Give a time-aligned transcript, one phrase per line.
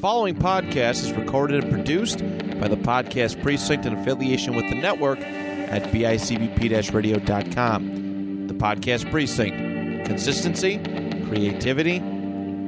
[0.00, 2.20] following podcast is recorded and produced
[2.58, 8.46] by the Podcast Precinct in affiliation with the network at bicbp-radio.com.
[8.46, 10.06] The Podcast Precinct.
[10.06, 10.78] Consistency,
[11.26, 11.98] creativity,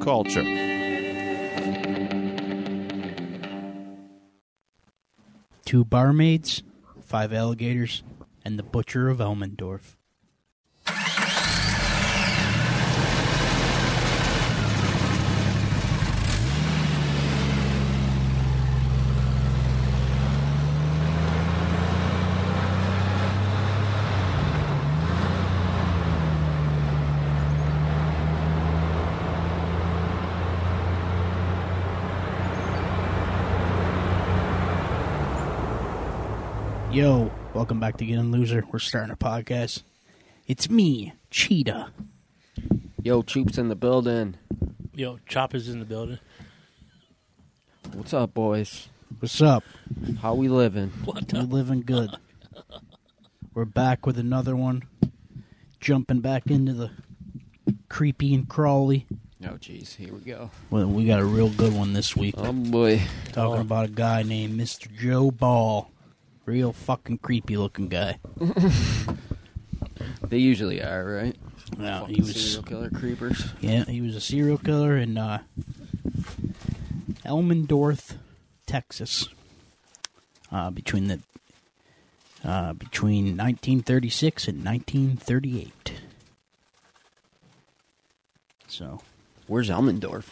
[0.00, 0.72] culture.
[5.72, 6.62] two barmaids,
[7.00, 8.02] five alligators,
[8.44, 9.96] and the butcher of Elmendorf.
[37.02, 38.64] Yo, welcome back to Get In Loser.
[38.70, 39.82] We're starting a podcast.
[40.46, 41.90] It's me, Cheetah.
[43.02, 44.36] Yo, Troops in the building.
[44.94, 46.20] Yo, Chopper's in the building.
[47.92, 48.88] What's up, boys?
[49.18, 49.64] What's up?
[50.20, 50.90] How we living?
[51.04, 52.16] What We're living good.
[53.52, 54.84] We're back with another one.
[55.80, 56.92] Jumping back into the
[57.88, 59.08] creepy and crawly.
[59.44, 60.52] Oh, jeez, here we go.
[60.70, 62.36] Well, we got a real good one this week.
[62.38, 63.02] Oh boy.
[63.32, 63.62] Talking oh.
[63.62, 64.88] about a guy named Mr.
[64.96, 65.91] Joe Ball.
[66.44, 68.18] Real fucking creepy looking guy.
[70.26, 71.36] They usually are, right?
[71.78, 72.34] Yeah, Fucking he was.
[72.34, 73.44] serial killer creepers.
[73.60, 75.42] Yeah, he was a serial killer in uh,
[77.24, 78.16] Elmendorf,
[78.66, 79.28] Texas,
[80.50, 81.20] uh, between the
[82.44, 85.92] uh, between 1936 and 1938.
[88.66, 89.00] So,
[89.46, 90.24] Where's Elmendorf?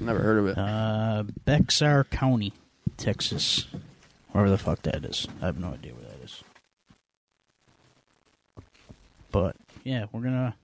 [0.00, 0.58] Never heard of it.
[0.58, 2.52] uh, Bexar County,
[2.96, 3.66] Texas,
[4.34, 5.28] wherever the fuck that is.
[5.40, 6.42] I have no idea where that is.
[9.30, 9.54] But
[9.84, 10.56] yeah, we're gonna.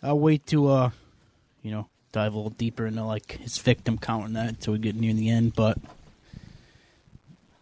[0.00, 0.90] I'll wait to uh,
[1.62, 4.78] you know, dive a little deeper into like his victim count and that until we
[4.78, 5.54] get near the end.
[5.56, 5.78] But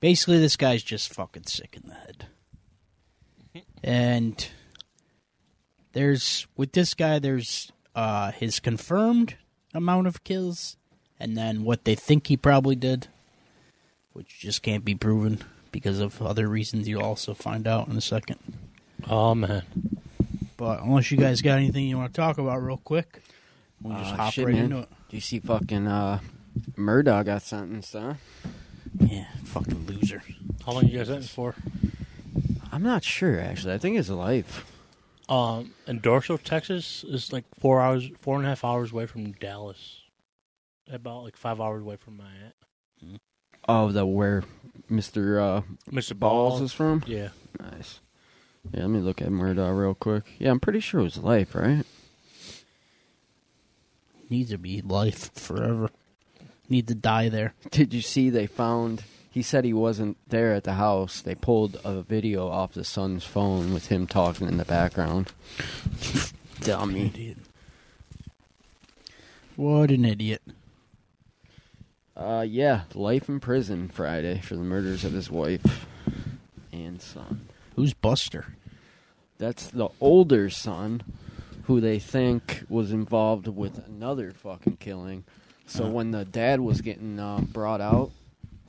[0.01, 2.27] basically, this guy's just fucking sick in the head,
[3.83, 4.49] and
[5.93, 9.37] there's with this guy, there's uh his confirmed
[9.73, 10.77] amount of kills,
[11.19, 13.09] and then what they think he probably did,
[14.13, 18.01] which just can't be proven because of other reasons you'll also find out in a
[18.01, 18.39] second.
[19.09, 19.63] Oh man,
[20.57, 23.23] But unless you guys got anything you want to talk about real quick,
[23.81, 24.65] we'll just Uh, hop shit, right man.
[24.65, 24.89] into it.
[25.09, 26.21] Do you see fucking uh,
[26.77, 28.15] Murdaugh got sentenced, huh?
[29.01, 30.23] Yeah, fucking loser.
[30.65, 31.55] how long you guys sentenced for?
[32.71, 33.75] I'm not sure, actually.
[33.75, 34.67] I think it's life.
[35.29, 39.33] Um, and Dorso, Texas is like four hours, four and a half hours away from
[39.33, 40.01] Dallas.
[40.91, 43.21] About like five hours away from my aunt.
[43.69, 44.45] Oh, the where
[44.91, 45.41] Mr.
[45.41, 46.19] Uh, Mr.
[46.19, 47.03] Balls is from?
[47.07, 47.29] Yeah,
[47.61, 48.01] Nice.
[48.73, 50.25] Yeah, let me look at Murdaugh real quick.
[50.39, 51.85] Yeah, I'm pretty sure it was life, right?
[54.31, 55.91] Needs to be life forever.
[56.69, 57.55] Need to die there.
[57.71, 59.03] Did you see they found
[59.33, 61.23] he said he wasn't there at the house.
[61.23, 65.33] They pulled a video off the son's phone with him talking in the background.
[66.61, 67.07] Dummy.
[67.07, 67.39] Idiot.
[69.57, 70.43] What an idiot.
[72.17, 75.87] Uh yeah, life in prison Friday for the murders of his wife
[76.73, 77.47] and son.
[77.77, 78.55] Who's Buster?
[79.39, 81.03] That's the older son
[81.65, 85.25] who they think was involved with another fucking killing.
[85.67, 85.91] So Uh.
[85.91, 88.11] when the dad was getting uh, brought out,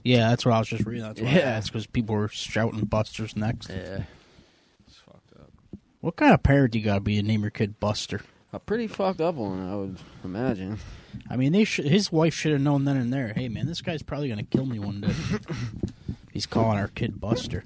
[0.06, 1.04] Yeah, that's what I was just reading.
[1.04, 1.40] That's why I Yeah.
[1.40, 3.70] asked because people were shouting Buster's next.
[3.70, 4.04] yeah,
[4.88, 5.52] it's fucked up.
[6.02, 8.22] What kind of parent do you gotta be to name your kid Buster?
[8.54, 10.78] A pretty fucked up one, I would imagine.
[11.28, 11.86] I mean, they should.
[11.86, 13.34] His wife should have known then and there.
[13.36, 15.14] Hey, man, this guy's probably gonna kill me one day.
[16.32, 17.64] He's calling our kid Buster.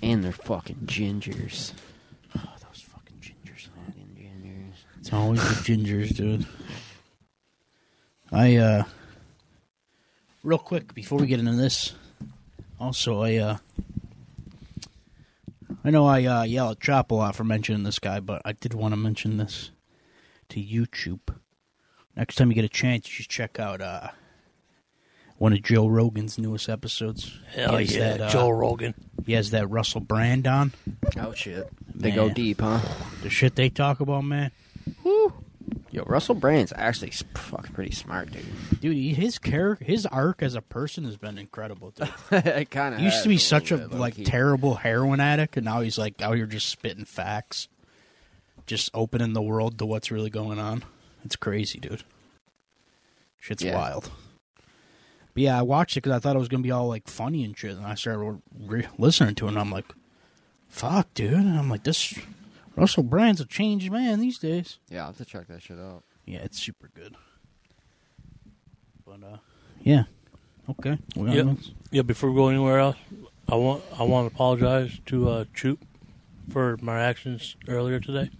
[0.00, 1.72] And they're fucking gingers.
[2.36, 3.68] Oh, those fucking gingers.
[3.84, 4.76] Fucking gingers.
[5.00, 6.46] It's always the gingers, dude.
[8.30, 8.84] I uh,
[10.44, 11.94] real quick before we get into this.
[12.78, 13.56] Also, I uh,
[15.84, 18.52] I know I uh, yell at Chop a lot for mentioning this guy, but I
[18.52, 19.72] did want to mention this
[20.50, 21.20] to YouTube.
[22.16, 24.08] Next time you get a chance, you should check out uh,
[25.38, 27.38] one of Joe Rogan's newest episodes.
[27.54, 28.94] hell yeah, that, uh, Joe Rogan.
[29.24, 30.72] He has that Russell Brand on.
[31.18, 31.68] Oh shit.
[31.94, 32.80] They go deep, huh?
[33.22, 34.50] The shit they talk about, man.
[35.90, 38.80] Yo, Russell Brand's actually fucking pretty smart, dude.
[38.80, 41.90] Dude, his character, his arc as a person has been incredible.
[41.90, 42.08] Dude.
[42.30, 45.96] it kind of used to be such a like terrible heroin addict, and now he's
[45.96, 47.68] like out here just spitting facts,
[48.66, 50.84] just opening the world to what's really going on.
[51.24, 52.02] It's crazy, dude.
[53.40, 53.74] Shit's Yeah.
[53.76, 54.10] wild.
[55.34, 57.44] But yeah, I watched it because I thought it was gonna be all like funny
[57.44, 59.86] and shit, and I started re- listening to it, and I'm like,
[60.68, 62.18] "Fuck, dude!" And I'm like, "This
[62.74, 66.04] Russell Brand's a changed man these days." Yeah, I'll have to check that shit out.
[66.24, 67.16] Yeah, it's super good.
[69.04, 69.36] But uh,
[69.82, 70.04] yeah,
[70.70, 70.98] okay.
[71.14, 71.46] Well, Yep.
[71.46, 72.96] that's- Yeah, before we go anywhere else,
[73.48, 75.78] I want I want to apologize to uh, Choop
[76.48, 78.30] for my actions earlier today.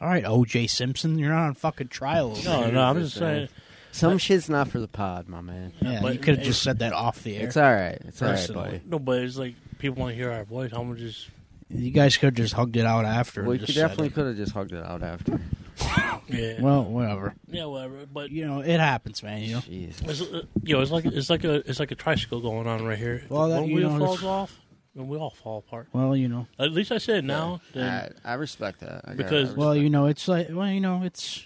[0.00, 0.66] All right, O.J.
[0.68, 2.32] Simpson, you're not on fucking trial.
[2.32, 2.72] over No, here.
[2.72, 3.48] no, I'm just saying.
[3.90, 5.72] Some shit's not for the pod, my man.
[5.80, 7.46] Yeah, but- you could have just said that off the air.
[7.48, 7.98] It's all right.
[8.06, 8.64] It's all right, Personally.
[8.70, 8.80] buddy.
[8.86, 10.70] No, but it's like people want to hear our voice.
[10.72, 11.28] I'm gonna just
[11.70, 13.42] You guys could have just hugged it out after.
[13.44, 14.14] We and could said definitely it.
[14.14, 15.40] could have just hugged it out after.
[16.28, 17.34] yeah, Well, whatever.
[17.48, 18.06] yeah, whatever.
[18.12, 19.42] But You know, it happens, man.
[19.42, 19.60] You know.
[19.60, 20.08] Jeez.
[20.08, 22.84] it's, uh, you know, it's like it's like a it's like a tricycle going on
[22.84, 23.22] right here.
[23.28, 24.67] Well, that- One you wheel know, falls it's- off, and
[25.06, 25.88] we all fall apart.
[25.92, 26.46] Well, you know.
[26.58, 27.60] At least I said now.
[27.72, 29.02] Then I, I respect that.
[29.04, 31.44] I got- Because- I Well, you know, it's like, well, you know, it's,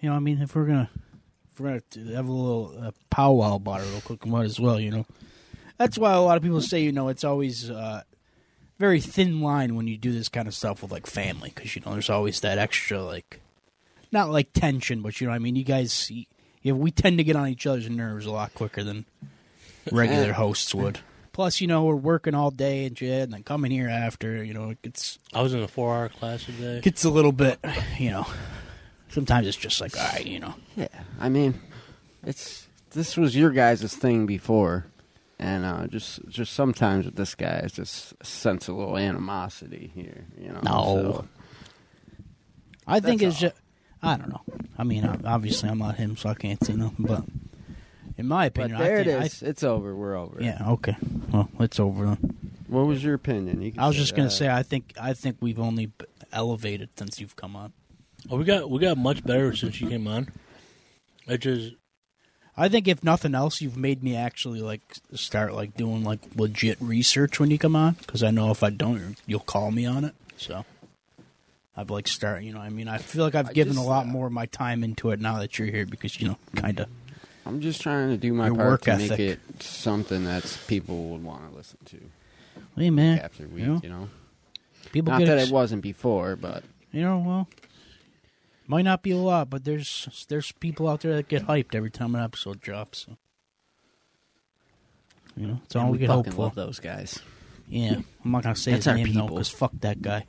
[0.00, 0.90] you know, I mean, if we're gonna,
[1.52, 4.80] if we're gonna have a little uh, powwow about it real quick, might as well,
[4.80, 5.06] you know.
[5.76, 8.02] That's why a lot of people say, you know, it's always uh,
[8.78, 11.82] very thin line when you do this kind of stuff with like family, because you
[11.84, 13.40] know, there's always that extra like,
[14.12, 16.24] not like tension, but you know, what I mean, you guys, you,
[16.62, 19.06] you know, we tend to get on each other's nerves a lot quicker than
[19.90, 20.98] regular hosts would.
[21.32, 24.52] Plus, you know, we're working all day and shit, and then coming here after, you
[24.52, 26.80] know, it gets I was in a four-hour class today.
[26.80, 27.58] gets a little bit,
[27.98, 28.26] you know.
[29.08, 30.54] Sometimes it's just like, all right, you know.
[30.76, 30.88] Yeah,
[31.20, 31.60] I mean,
[32.24, 34.86] it's this was your guys' thing before,
[35.38, 40.26] and uh, just just sometimes with this guy, it's just sense a little animosity here.
[40.40, 40.72] You know, No.
[40.84, 41.28] so-
[42.86, 43.54] I think That's it's just,
[44.02, 44.40] I don't know.
[44.76, 47.06] I mean, obviously, I'm not him, so I can't say nothing.
[47.06, 47.22] But
[48.20, 49.94] in my opinion, But opinion, there I it think, I it's over.
[49.96, 50.36] We're over.
[50.40, 50.96] yeah, okay.
[51.32, 52.04] Well, it's over.
[52.06, 52.36] Then.
[52.68, 53.60] What was your opinion?
[53.62, 54.34] You I was just gonna that.
[54.34, 55.90] say, I think, I think we've only
[56.32, 57.72] elevated since you've come on.
[58.30, 60.28] Oh, we got we got much better since you came on.
[61.26, 61.74] It just
[62.56, 64.82] I think if nothing else, you've made me actually like
[65.14, 68.70] start like doing like legit research when you come on because I know if I
[68.70, 70.14] don't, you'll call me on it.
[70.36, 70.64] So
[71.76, 73.88] I've like start, you know, I mean, I feel like I've I given just, a
[73.88, 76.36] lot uh, more of my time into it now that you're here because you know,
[76.54, 76.88] kind of.
[77.46, 81.08] I'm just trying to do my Your part work to make it something that people
[81.08, 81.98] would want to listen to
[82.76, 83.58] Hey man, week after week.
[83.60, 84.08] you know, You know,
[84.92, 87.48] people not get that ex- it wasn't before, but you know, well,
[88.66, 91.90] might not be a lot, but there's there's people out there that get hyped every
[91.90, 93.06] time an episode drops.
[93.06, 93.16] So.
[95.36, 96.42] You know, it's all and we, we can hope for.
[96.42, 97.18] love those guys.
[97.68, 100.26] Yeah, I'm not gonna say That's his our name though, because fuck that guy.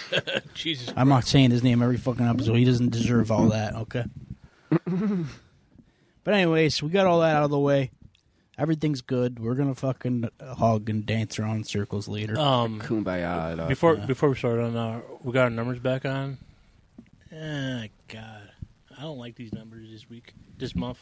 [0.54, 0.92] Jesus.
[0.96, 2.54] I'm not saying his name every fucking episode.
[2.54, 3.74] He doesn't deserve all that.
[3.74, 4.04] Okay.
[6.24, 7.90] but anyways, we got all that out of the way.
[8.58, 9.38] Everything's good.
[9.38, 12.38] We're gonna fucking hug and dance around in circles later.
[12.38, 13.56] Um, Kumbaya.
[13.56, 13.68] dog.
[13.68, 14.06] before yeah.
[14.06, 16.36] before we start on, uh, we got our numbers back on.
[17.34, 18.50] Ah, God,
[18.98, 20.98] I don't like these numbers this week, this month.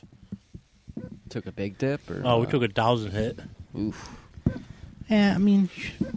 [1.30, 3.40] took a big dip, or Oh, we took a thousand hit.
[3.76, 4.08] Oof.
[5.08, 5.68] yeah, I mean,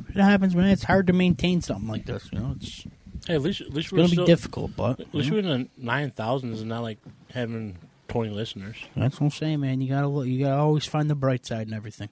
[0.10, 0.68] it happens, man.
[0.68, 2.30] It's hard to maintain something like this.
[2.32, 2.86] You know, it's,
[3.28, 5.34] Hey, at least at least it's we're gonna be still, difficult, but At least you
[5.34, 6.98] we're in the nine thousands and not like
[7.32, 7.78] having
[8.12, 8.76] twenty listeners.
[8.96, 9.82] that's what I'm saying, man.
[9.82, 12.10] You gotta look, you gotta always find the bright side and everything.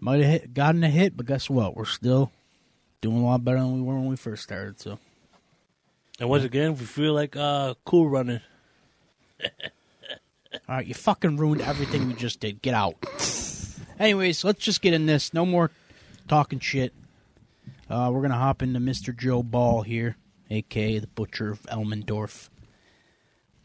[0.00, 1.76] Might have hit, gotten a hit, but guess what?
[1.76, 2.30] We're still
[3.00, 4.80] doing a lot better than we were when we first started.
[4.80, 4.98] So.
[6.20, 8.40] And once again, we feel like uh, cool running.
[9.44, 12.60] All right, you fucking ruined everything we just did.
[12.62, 12.96] Get out.
[13.98, 15.32] Anyways, let's just get in this.
[15.32, 15.70] No more
[16.26, 16.92] talking shit.
[17.88, 19.16] Uh, we're gonna hop into Mr.
[19.16, 20.16] Joe Ball here,
[20.50, 22.48] aka the Butcher of Elmendorf.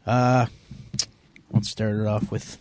[0.06, 0.46] Uh,
[1.54, 2.58] let's start it off with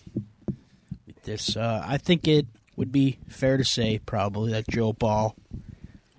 [1.06, 1.58] with this.
[1.58, 2.46] Uh, I think it
[2.76, 5.36] would be fair to say, probably, that Joe Ball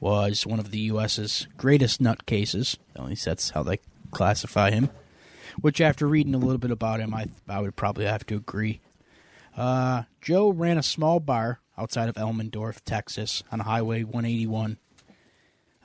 [0.01, 2.77] was one of the U.S.'s greatest nutcases.
[2.97, 3.79] At least that's how they
[4.11, 4.91] classify him.
[5.61, 8.81] Which, after reading a little bit about him, I I would probably have to agree.
[9.57, 14.79] Uh, Joe ran a small bar outside of Elmendorf, Texas, on Highway 181.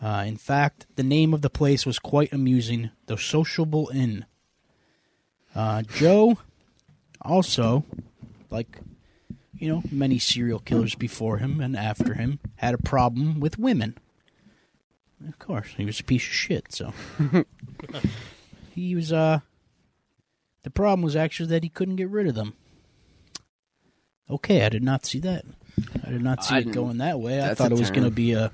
[0.02, 4.26] Uh, in fact, the name of the place was quite amusing the Sociable Inn.
[5.54, 6.40] Uh, Joe
[7.22, 7.84] also,
[8.50, 8.80] like,
[9.58, 13.98] you know, many serial killers before him and after him, had a problem with women.
[15.28, 16.94] Of course, he was a piece of shit, so.
[18.74, 19.40] he was, uh.
[20.64, 22.54] The problem was actually that he couldn't get rid of them.
[24.30, 25.46] Okay, I did not see that.
[26.06, 27.42] I did not see I it going that way.
[27.42, 28.52] I thought it was going to be a,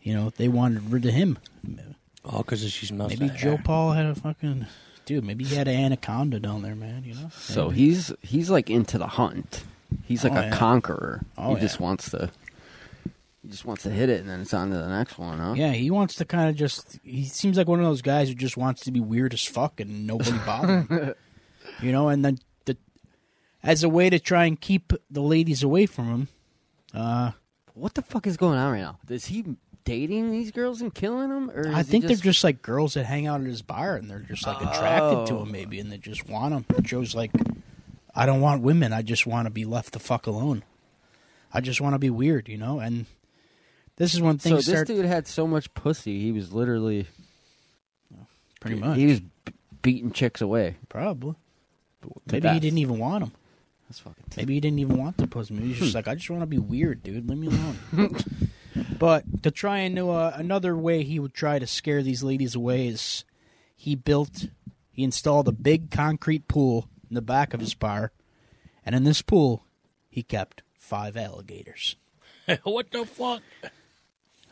[0.00, 1.38] you know, they wanted rid of him.
[2.24, 2.92] Oh, because she's.
[2.92, 4.66] Maybe Joe Ball had a fucking
[5.08, 5.24] dude.
[5.24, 7.02] Maybe he had an anaconda down there, man.
[7.04, 7.30] You know.
[7.32, 9.64] So he's he's like into the hunt.
[10.04, 10.50] He's like Oh, a yeah.
[10.56, 11.22] conqueror.
[11.36, 12.30] Oh, he just wants to.
[13.42, 15.54] He just wants to hit it, and then it's on to the next one, huh?
[15.56, 16.98] Yeah, he wants to kind of just.
[17.02, 19.80] He seems like one of those guys who just wants to be weird as fuck
[19.80, 21.14] and nobody bother him.
[21.82, 22.76] you know, and then the
[23.62, 26.28] as a way to try and keep the ladies away from him.
[26.92, 27.30] Uh,
[27.74, 28.98] What the fuck is going on right now?
[29.06, 29.44] Does he
[29.88, 31.50] dating these girls and killing them?
[31.50, 34.18] Or I think they're just like girls that hang out at his bar and they're
[34.18, 35.42] just like attracted to Oh.
[35.42, 36.82] him maybe and they just want him.
[36.82, 37.32] Joe's like,
[38.14, 38.92] I don't want women.
[38.92, 40.62] I just want to be left the fuck alone.
[41.54, 42.80] I just want to be weird, you know.
[42.80, 43.06] And
[43.96, 46.20] this is when So things this start dude had so much pussy.
[46.20, 47.06] He was literally
[48.60, 48.98] pretty much.
[48.98, 49.22] He was
[49.80, 50.76] beating chicks away.
[50.90, 51.34] Probably.
[52.02, 53.32] To Maybe he didn't even want them.
[53.88, 54.24] That's fucking.
[54.36, 55.54] Maybe he didn't even want the pussy.
[55.54, 55.96] Maybe he's just hmm.
[55.96, 57.26] like, I just want to be weird, dude.
[57.26, 57.78] Leave me alone.
[58.98, 62.54] but to try and know uh, another way he would try to scare these ladies
[62.54, 63.24] away is
[63.76, 64.46] he built,
[64.90, 68.12] he installed a big concrete pool in the back of his bar,
[68.84, 69.64] and in this pool,
[70.08, 71.96] he kept five alligators.
[72.62, 73.42] what the fuck?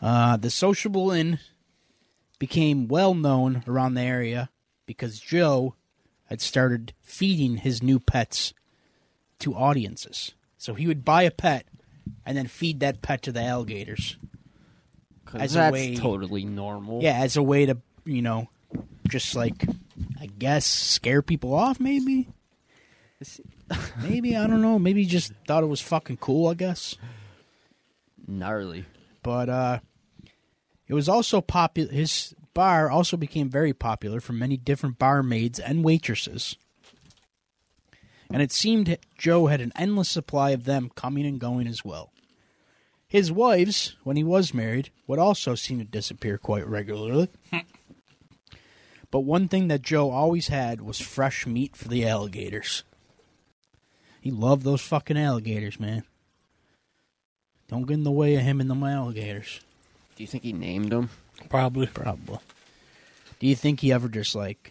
[0.01, 1.39] Uh, the sociable inn
[2.39, 4.51] became well known around the area
[4.85, 5.75] because Joe
[6.27, 8.53] had started feeding his new pets
[9.39, 10.35] to audiences.
[10.59, 11.67] So he would buy a pet
[12.25, 14.17] and then feed that pet to the alligators.
[15.35, 17.03] as a that's way- totally normal.
[17.03, 18.49] Yeah, as a way to, you know,
[19.09, 19.65] just like,
[20.21, 22.29] I guess, scare people off, maybe?
[24.03, 24.79] Maybe, I don't know.
[24.79, 26.95] Maybe just thought it was fucking cool, I guess.
[28.27, 28.85] gnarly.
[29.23, 29.79] but uh
[30.89, 35.83] it was also popular his bar also became very popular for many different barmaids and
[35.85, 36.57] waitresses
[38.31, 42.13] and it seemed joe had an endless supply of them coming and going as well
[43.09, 47.29] his wives when he was married would also seem to disappear quite regularly
[49.11, 52.85] but one thing that joe always had was fresh meat for the alligators
[54.21, 56.03] he loved those fucking alligators man
[57.69, 59.61] don't get in the way of him and the alligators.
[60.15, 61.11] Do you think he named them?
[61.49, 61.87] Probably.
[61.89, 62.39] Probably.
[63.41, 64.71] Do you think he ever just like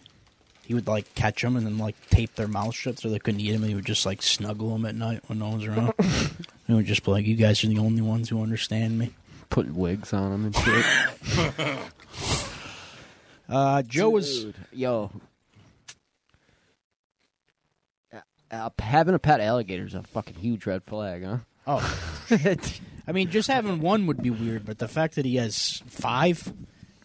[0.66, 3.40] he would like catch them and then like tape their mouths shut so they couldn't
[3.40, 5.92] eat him and he would just like snuggle them at night when no one's around?
[6.66, 9.12] he would just be like, "You guys are the only ones who understand me."
[9.48, 11.78] Putting wigs on them and shit.
[13.48, 15.12] Uh, Joe was yo.
[18.50, 21.38] Uh, having a pet alligator is a fucking huge red flag, huh?
[21.66, 21.98] oh,
[23.08, 26.52] I mean, just having one would be weird, but the fact that he has five,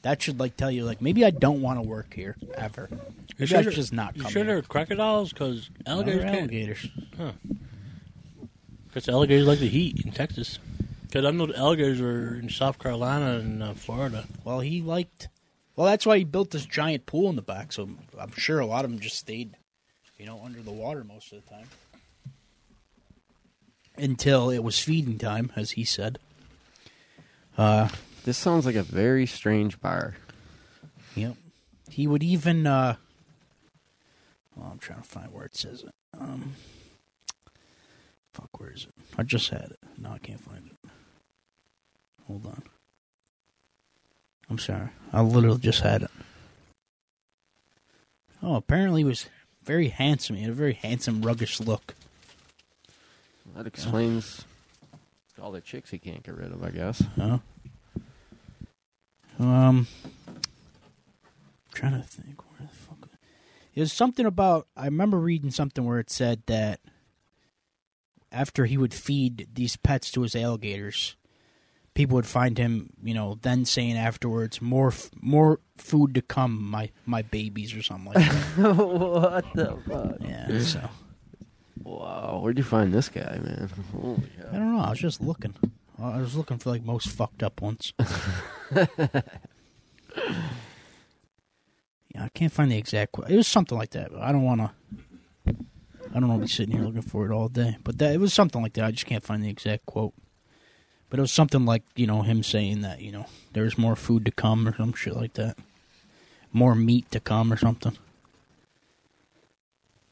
[0.04, 2.90] that should like tell you like maybe I don't want to work here ever.
[3.38, 4.54] Maybe I should just not You come sure here.
[4.56, 5.32] they're crocodiles?
[5.34, 6.36] Because alligators can't.
[6.38, 6.88] alligators.
[8.88, 10.60] Because alligators like the heat in Texas.
[11.04, 14.26] Because I know the alligators are in South Carolina and uh, Florida.
[14.44, 15.28] Well, he liked.
[15.76, 17.72] Well, that's why he built this giant pool in the back.
[17.72, 17.90] So
[18.20, 19.56] I'm sure a lot of them just stayed,
[20.18, 21.68] you know, under the water most of the time
[23.98, 26.18] until it was feeding time, as he said.
[27.58, 27.90] Uh,
[28.24, 30.16] This sounds like a very strange bar.
[31.16, 31.36] yep.
[31.90, 32.68] He would even.
[32.68, 32.96] uh
[34.56, 35.94] Well, I'm trying to find where it says it.
[36.20, 36.54] Um,
[38.34, 38.94] fuck, where is it?
[39.18, 39.80] I just had it.
[39.98, 40.90] No, I can't find it.
[42.28, 42.64] Hold on.
[44.50, 44.90] I'm sorry.
[45.12, 46.12] I literally just had it.
[48.44, 49.28] Oh, apparently he was
[49.64, 50.36] very handsome.
[50.36, 51.96] He had a very handsome, ruggish look.
[53.56, 54.46] That explains
[55.42, 57.04] all the chicks he can't get rid of, I guess.
[57.16, 57.40] Huh?
[59.42, 59.88] Um,
[60.28, 60.42] I'm
[61.74, 63.10] trying to think where the fuck.
[63.74, 64.68] It was something about.
[64.78, 66.80] I remember reading something where it said that
[68.32, 71.16] after he would feed these pets to his alligators,
[71.94, 76.62] people would find him, you know, then saying afterwards, "More, f- more food to come,
[76.64, 78.76] my my babies," or something like that.
[78.76, 80.18] what the fuck?
[80.22, 80.60] yeah.
[80.62, 80.90] So
[81.84, 83.70] Wow, where'd you find this guy, man?
[83.92, 84.52] Holy I hell.
[84.52, 84.82] don't know.
[84.84, 85.56] I was just looking.
[86.02, 87.94] I was looking for like most fucked up ones.
[88.70, 89.22] yeah,
[92.20, 93.16] I can't find the exact.
[93.30, 94.12] It was something like that.
[94.16, 94.72] I don't want to.
[96.14, 97.78] I don't want to be sitting here looking for it all day.
[97.84, 98.86] But that it was something like that.
[98.86, 100.14] I just can't find the exact quote.
[101.10, 104.26] But it was something like you know him saying that you know there's more food
[104.26, 105.58] to come or some shit like that.
[106.52, 107.98] More meat to come or something.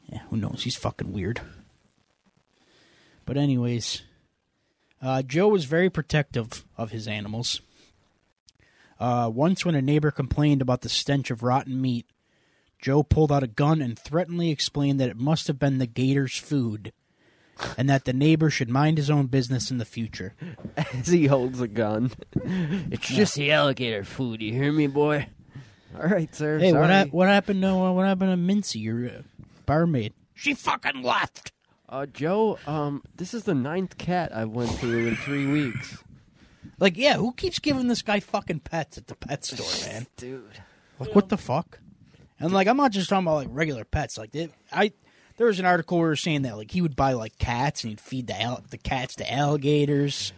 [0.08, 0.64] Yeah, who knows?
[0.64, 1.42] He's fucking weird.
[3.26, 4.02] But anyways,
[5.02, 7.62] uh, Joe was very protective of his animals.
[9.00, 12.06] Uh, once, when a neighbor complained about the stench of rotten meat,
[12.82, 16.38] Joe pulled out a gun and threateningly explained that it must have been the gator's
[16.38, 16.92] food,
[17.78, 20.34] and that the neighbor should mind his own business in the future.
[20.78, 22.12] As he holds a gun.
[22.92, 25.28] It's just the alligator food, you hear me, boy?
[25.98, 26.60] All right, sir.
[26.60, 26.94] Hey, what sorry.
[26.94, 29.22] hap- what happened to uh, what happened to Mincy, your uh,
[29.66, 30.14] barmaid?
[30.36, 31.52] She fucking left.
[31.90, 36.04] Uh, Joe, um, this is the ninth cat I've went through in three weeks.
[36.80, 40.06] Like, yeah, who keeps giving this guy fucking pets at the pet store, man?
[40.16, 40.44] Dude.
[41.00, 41.80] Like, what the fuck?
[42.40, 44.18] And like, I'm not just talking about like regular pets.
[44.18, 44.94] Like, it, I
[45.38, 47.84] there was an article where it was saying that like he would buy like cats
[47.84, 50.32] and he'd feed the al- the cats to alligators.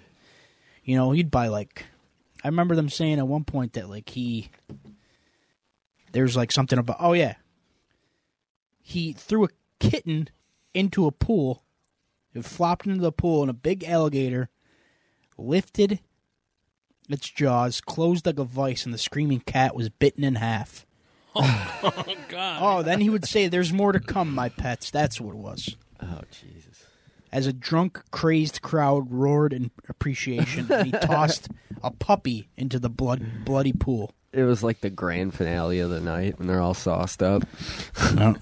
[0.83, 1.85] You know, he'd buy like
[2.43, 4.51] I remember them saying at one point that like he
[6.11, 7.35] there's like something about oh yeah.
[8.79, 10.29] He threw a kitten
[10.73, 11.63] into a pool.
[12.33, 14.49] It flopped into the pool and a big alligator
[15.37, 15.99] lifted
[17.09, 20.85] its jaws, closed like a vice, and the screaming cat was bitten in half.
[21.83, 22.59] Oh God!
[22.61, 24.91] Oh, then he would say, There's more to come, my pets.
[24.91, 25.75] That's what it was.
[25.99, 26.85] Oh Jesus!
[27.31, 31.47] As a drunk, crazed crowd roared in appreciation, and he tossed
[31.81, 34.13] a puppy into the blood bloody pool.
[34.31, 37.43] It was like the grand finale of the night when they're all sauced up.
[38.13, 38.35] No.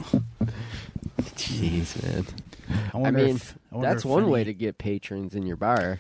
[1.36, 2.26] Jeez, man.
[2.94, 5.46] I, I mean, if- I wonder that's if one any- way to get patrons in
[5.46, 6.00] your bar.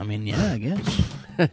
[0.00, 1.02] I mean, yeah, I guess.
[1.40, 1.48] I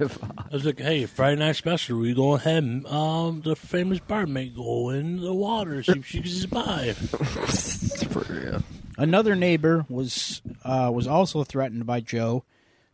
[0.51, 1.98] was like, "Hey, Friday night special.
[1.98, 2.63] We go ahead.
[2.63, 5.81] and, Um, the famous barmaid go in the water.
[5.81, 6.95] See if she can survive."
[8.12, 8.63] For real.
[8.98, 12.43] Another neighbor was uh, was also threatened by Joe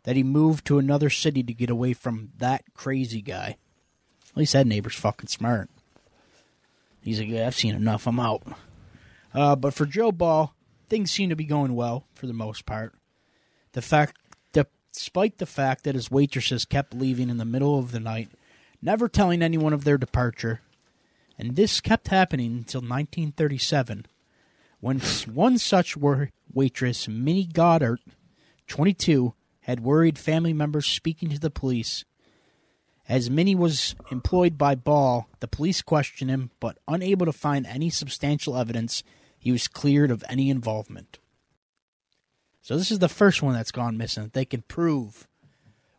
[0.04, 3.58] that he moved to another city to get away from that crazy guy.
[4.32, 5.70] At least that neighbor's fucking smart.
[7.02, 8.08] He's like, yeah, I've seen enough.
[8.08, 8.42] I'm out.
[9.34, 10.54] Uh, but for Joe Ball,
[10.88, 12.94] things seem to be going well for the most part.
[13.74, 14.18] The fact,
[14.54, 18.30] despite the fact that his waitresses kept leaving in the middle of the night,
[18.82, 20.62] never telling anyone of their departure,
[21.38, 24.06] and this kept happening until 1937
[24.82, 25.00] when
[25.32, 28.00] one such waitress, Minnie Gotthardt,
[28.68, 32.04] 22, had worried family members speaking to the police.
[33.08, 37.90] As Minnie was employed by Ball, the police questioned him, but unable to find any
[37.90, 39.04] substantial evidence,
[39.42, 41.18] he was cleared of any involvement.
[42.62, 44.24] So this is the first one that's gone missing.
[44.24, 45.28] that They can prove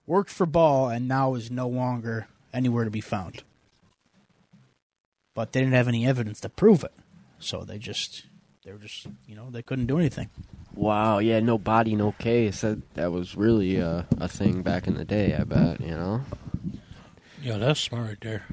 [0.06, 3.42] worked for Ball and now is no longer anywhere to be found.
[5.34, 6.92] But they didn't have any evidence to prove it,
[7.40, 8.26] so they just
[8.64, 10.28] they were just you know they couldn't do anything.
[10.74, 12.60] Wow, yeah, no body, no case.
[12.60, 15.34] That that was really uh, a thing back in the day.
[15.34, 16.20] I bet you know.
[17.42, 18.44] Yeah, that's smart right there.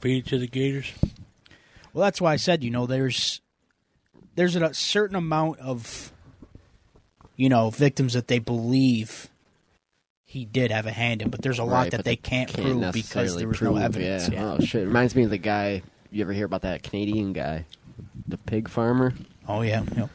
[0.00, 0.92] Feed it to the gators.
[1.92, 3.40] Well, that's why I said you know there's
[4.38, 6.12] there's a certain amount of
[7.36, 9.28] you know victims that they believe
[10.24, 12.52] he did have a hand in, but there's a lot Right, that but they can't,
[12.52, 14.28] prove because there was prove, no evidence.
[14.28, 14.34] Yeah.
[14.40, 14.52] Yeah.
[14.52, 14.86] Oh shit!
[14.86, 15.82] Reminds me of the guy.
[16.10, 17.66] You ever hear about that Canadian guy,
[18.28, 19.12] the pig farmer?
[19.48, 19.82] Oh yeah.
[19.96, 20.10] Yep.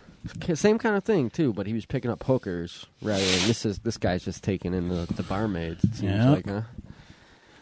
[0.57, 3.79] Same kind of thing too, but he was picking up hookers rather than this is
[3.79, 5.83] this guy's just taking in the, the barmaids.
[5.83, 6.29] It seems Yeah.
[6.31, 6.61] like, huh?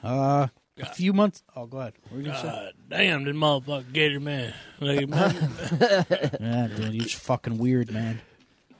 [0.03, 0.47] Uh,
[0.81, 1.43] a few months.
[1.55, 1.93] Oh, go ahead.
[2.03, 2.47] What were you gonna say?
[2.47, 4.53] God damn, this motherfucker gator man.
[4.79, 5.35] Like, man,
[6.39, 8.21] Yeah, dude, you're just fucking weird, man.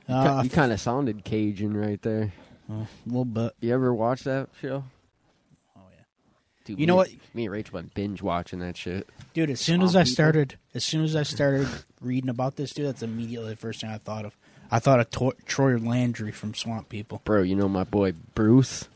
[0.08, 2.32] You Uh, you kind of sounded Cajun right there.
[2.68, 3.52] a little bit.
[3.60, 4.84] You ever watch that show?
[5.76, 6.02] Oh yeah.
[6.64, 7.10] Dude, You know me- what?
[7.34, 9.08] Me and Rachel went binge watching that shit.
[9.34, 10.12] Dude, as soon as Swamp I people?
[10.14, 11.68] started, as soon as I started
[12.00, 14.36] reading about this, dude, that's immediately the first thing I thought of.
[14.70, 17.20] I thought of to- Troy Landry from Swamp People.
[17.24, 18.88] Bro, you know my boy Bruce?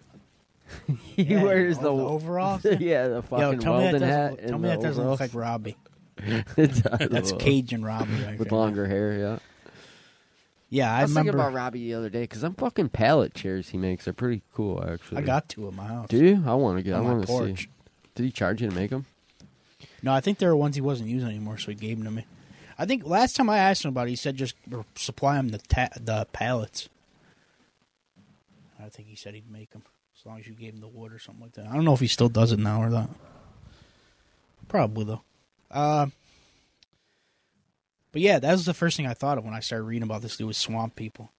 [1.15, 2.65] He Yeah, wears the, the overalls?
[2.81, 4.49] yeah, the Yo, fucking tell me that hat.
[4.49, 5.77] tell me that doesn't look like Robbie.
[6.19, 8.59] It does That's Cajun Robbie right with there.
[8.59, 9.13] longer hair.
[9.19, 9.39] Yeah,
[10.71, 11.33] Yeah, I, I, was remember.
[11.33, 14.43] thinking about Robbie the other day because I'm fucking pallet chairs he makes are pretty
[14.55, 14.83] cool.
[14.83, 16.09] Actually, I got two at my house.
[16.09, 16.43] Do you?
[16.47, 16.95] I want to get.
[16.95, 17.69] I on my want to see.
[18.15, 19.05] Did he charge you to make them?
[20.03, 22.11] No, I think there were ones he wasn't using anymore, so he gave them to
[22.11, 22.25] me.
[22.79, 24.55] I think last time I asked him about it, he said just
[24.95, 26.89] supply him the ta- the pallets.
[28.83, 29.83] I think he said he'd make them
[30.27, 31.67] long as you gave him the wood or something like that.
[31.67, 33.11] I don't know if he still does it now or not.
[34.69, 35.23] Probably though.
[35.71, 36.07] Uh,
[38.13, 40.23] but yeah, that was the first thing I thought of when I started reading about
[40.23, 41.31] this dude with swamp people.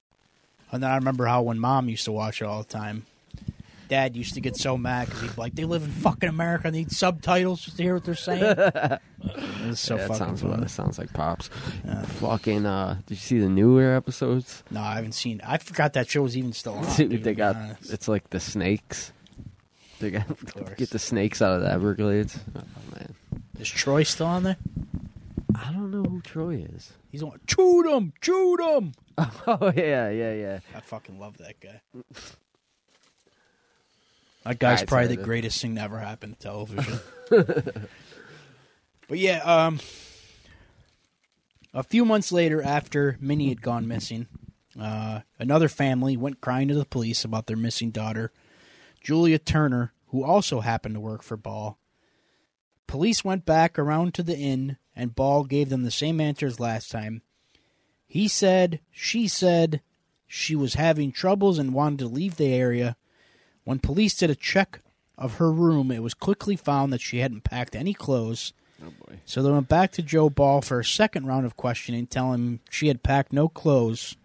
[0.72, 3.06] And then I remember how when mom used to watch it all the time,
[3.88, 6.68] dad used to get so mad because he'd be like, they live in fucking America,
[6.68, 8.42] and need subtitles just to hear what they're saying.
[8.44, 9.02] it
[9.76, 10.42] so yeah, that fucking sounds.
[10.42, 10.62] funny.
[10.62, 11.50] That sounds like pops.
[11.86, 12.02] Yeah.
[12.04, 12.66] Fucking.
[12.66, 14.64] Uh, did you see the newer episodes?
[14.72, 15.42] No, I haven't seen.
[15.46, 16.96] I forgot that show was even still on.
[16.96, 17.56] Dude, they got.
[17.56, 17.92] honest.
[17.92, 19.12] It's like the snakes.
[20.00, 20.28] They got
[20.78, 22.40] get the snakes out of the Everglades.
[22.56, 22.62] Oh
[22.94, 23.16] man,
[23.60, 24.58] Is Troy still on there?
[25.56, 26.94] I don't know who Troy is.
[27.12, 27.40] He's on.
[27.48, 28.14] Shoot him!
[28.22, 28.94] Shoot him!
[29.48, 30.60] Oh yeah, yeah, yeah.
[30.76, 31.82] I fucking love that guy.
[34.48, 37.00] That guy's probably the greatest thing to ever happen to television.
[37.30, 39.80] but yeah, um,
[41.74, 44.28] a few months later, after Minnie had gone missing,
[44.80, 48.32] uh, another family went crying to the police about their missing daughter,
[49.02, 51.78] Julia Turner, who also happened to work for Ball.
[52.88, 56.58] Police went back around to the inn, and Ball gave them the same answer as
[56.60, 57.22] last time.
[58.08, 59.82] He said, she said,
[60.26, 62.96] she was having troubles and wanted to leave the area.
[63.68, 64.80] When police did a check
[65.18, 68.54] of her room, it was quickly found that she hadn't packed any clothes.
[68.82, 69.20] Oh boy.
[69.26, 72.60] So they went back to Joe Ball for a second round of questioning, telling him
[72.70, 74.16] she had packed no clothes.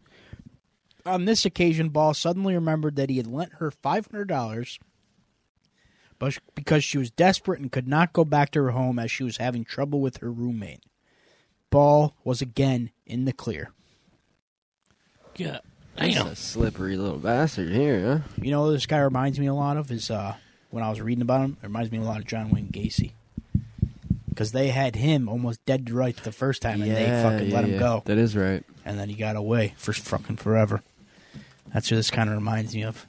[1.05, 4.79] On this occasion, Ball suddenly remembered that he had lent her $500,
[6.21, 9.25] but because she was desperate and could not go back to her home as she
[9.25, 10.85] was having trouble with her roommate.
[11.69, 13.73] Ball was again in the clear.
[16.03, 16.09] Yeah.
[16.09, 16.27] He's Damn.
[16.29, 18.19] a slippery little bastard here, huh?
[18.41, 20.35] You know this guy reminds me a lot of is uh,
[20.71, 23.13] when I was reading about him, it reminds me a lot of John Wayne Gacy.
[24.29, 27.55] Because they had him almost dead to rights the first time, and they fucking yeah,
[27.55, 27.79] let him yeah.
[27.79, 28.65] go, That is right.
[28.85, 30.83] and then he got away for fucking forever.
[31.73, 33.07] That's what this kind of reminds me of.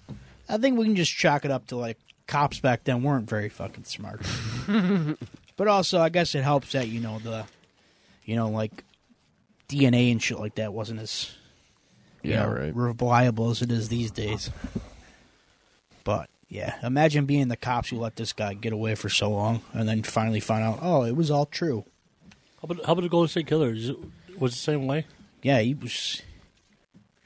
[0.49, 3.49] I think we can just chalk it up to like cops back then weren't very
[3.49, 4.21] fucking smart.
[5.57, 7.45] but also, I guess it helps that you know the,
[8.25, 8.83] you know, like
[9.69, 11.31] DNA and shit like that wasn't as
[12.23, 12.75] Yeah, know, right.
[12.75, 14.49] reliable as it is these days.
[16.03, 19.61] But yeah, imagine being the cops who let this guy get away for so long,
[19.73, 21.85] and then finally find out, oh, it was all true.
[22.61, 23.71] How about, how about the Golden State Killer?
[23.71, 23.97] Was it
[24.39, 25.05] the same way?
[25.41, 26.21] Yeah, he was.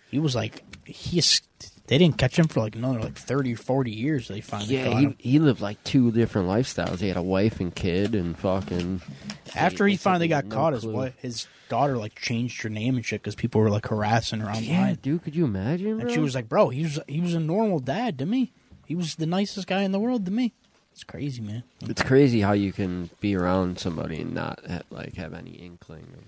[0.09, 1.41] He was like he's.
[1.87, 4.27] They didn't catch him for like another like 30 40 years.
[4.27, 5.15] They finally Yeah, caught he, him.
[5.19, 6.99] he lived like two different lifestyles.
[6.99, 9.01] He had a wife and kid and fucking.
[9.55, 12.97] After they he finally got no caught, his wife, his daughter like changed her name
[12.97, 14.63] and shit because people were like harassing her online.
[14.63, 15.91] Yeah, dude, could you imagine?
[15.91, 16.13] And bro?
[16.13, 18.51] she was like, "Bro, he was he was a normal dad to me.
[18.85, 20.53] He was the nicest guy in the world to me."
[20.91, 21.63] It's crazy, man.
[21.87, 26.07] It's crazy how you can be around somebody and not ha- like have any inkling
[26.17, 26.23] of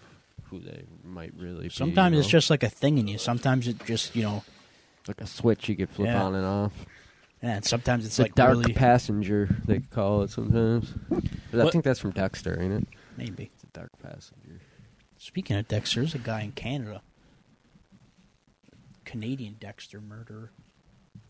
[0.49, 1.69] who they might really be.
[1.69, 2.31] Sometimes you it's know?
[2.31, 3.17] just like a thing in you.
[3.17, 4.43] Sometimes it just you know,
[5.09, 6.23] like a switch you could flip Yeah.
[6.23, 6.85] on and off.
[7.41, 10.93] and sometimes it's It's a like dark really passenger, they call it sometimes.
[11.09, 12.87] But I What- think that's from Dexter, ain't it?
[13.17, 13.49] maybe.
[13.55, 14.61] It's a dark passenger.
[15.17, 17.01] Speaking of Dexter, there's a guy in Canada,
[19.05, 20.51] Canadian Dexter murderer,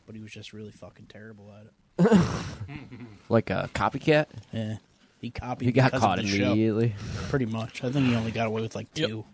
[0.06, 1.74] but he was just really fucking terrible at it.
[3.30, 4.26] Like a copycat?
[4.52, 4.78] Yeah,
[5.20, 5.66] he copied.
[5.66, 6.96] He got because of caught the show, immediately.
[7.30, 7.84] pretty much.
[7.84, 9.10] I think he only got away with like Yep.
[9.10, 9.26] two.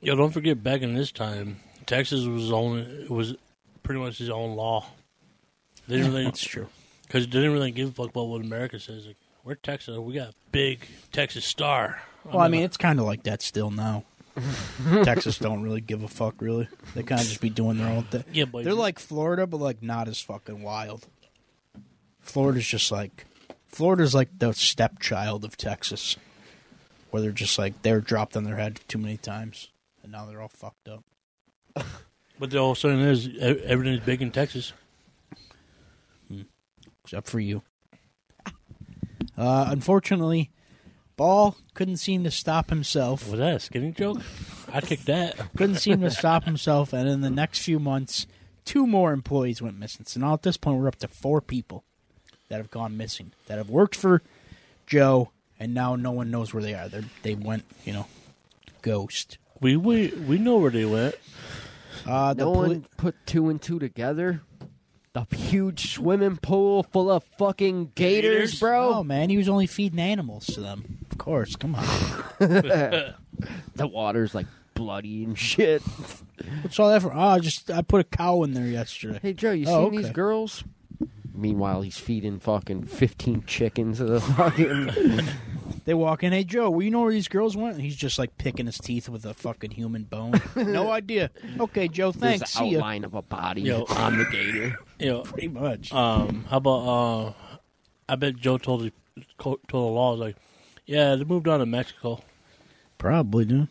[0.00, 3.34] Yo, don't forget back in this time, Texas was only was
[3.82, 4.86] pretty much his own law.
[5.88, 6.68] They didn't really That's true.
[7.02, 9.08] because they didn't really give a fuck about what America says.
[9.08, 12.00] Like, we're Texas, we got a big Texas star.
[12.24, 14.04] Well, I mean, it's kind of like that still now.
[15.02, 16.68] Texas don't really give a fuck, really.
[16.94, 18.22] They kind of just be doing their own thing.
[18.32, 21.08] yeah, but They're like Florida, but like not as fucking wild.
[22.20, 23.26] Florida's just like
[23.66, 26.16] Florida's like the stepchild of Texas,
[27.10, 29.70] where they're just like they're dropped on their head too many times,
[30.04, 31.02] and now they're all fucked up.
[32.38, 34.72] But the whole saying is everything's big in Texas.
[37.04, 37.62] except for you.
[39.36, 40.50] Uh, unfortunately,
[41.16, 43.28] Ball couldn't seem to stop himself.
[43.28, 44.22] Was that a skinny joke?
[44.72, 45.36] I kicked that.
[45.56, 48.26] Couldn't seem to stop himself, and in the next few months,
[48.64, 50.06] two more employees went missing.
[50.06, 51.84] So now at this point, we're up to four people
[52.48, 54.22] that have gone missing that have worked for
[54.86, 56.88] Joe, and now no one knows where they are.
[56.88, 58.06] They they went, you know,
[58.82, 59.38] ghost.
[59.60, 61.16] We we we know where they went.
[62.06, 64.42] Uh, the No poli- one put two and two together.
[65.12, 68.60] The huge swimming pool full of fucking gators, Gators?
[68.60, 68.94] bro.
[68.94, 70.98] Oh man, he was only feeding animals to them.
[71.10, 71.84] Of course, come on.
[73.74, 75.80] The water's like bloody and shit.
[76.62, 77.12] What's all that for?
[77.14, 79.18] Oh, I just I put a cow in there yesterday.
[79.22, 80.12] Hey Joe, you Oh, seen these okay.
[80.14, 80.62] girls?
[81.34, 85.24] Meanwhile, he's feeding fucking fifteen chickens to the fucking.
[85.86, 87.74] They walk in, hey Joe, well, you know where these girls went?
[87.74, 90.40] And he's just like picking his teeth with a fucking human bone.
[90.56, 91.30] no idea.
[91.58, 92.52] Okay, Joe, There's thanks.
[92.52, 92.78] the See ya.
[92.78, 93.84] outline of a body Yo.
[93.88, 94.78] on the gator.
[95.00, 95.92] You know, Pretty much.
[95.94, 97.32] um, how about uh,
[98.06, 98.92] I bet Joe told the
[99.38, 100.36] told the law like,
[100.84, 102.20] yeah, they moved on to Mexico.
[102.98, 103.68] Probably, dude.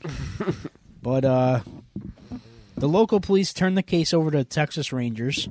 [1.04, 1.60] but uh,
[2.76, 5.50] the local police turned the case over to Texas Rangers,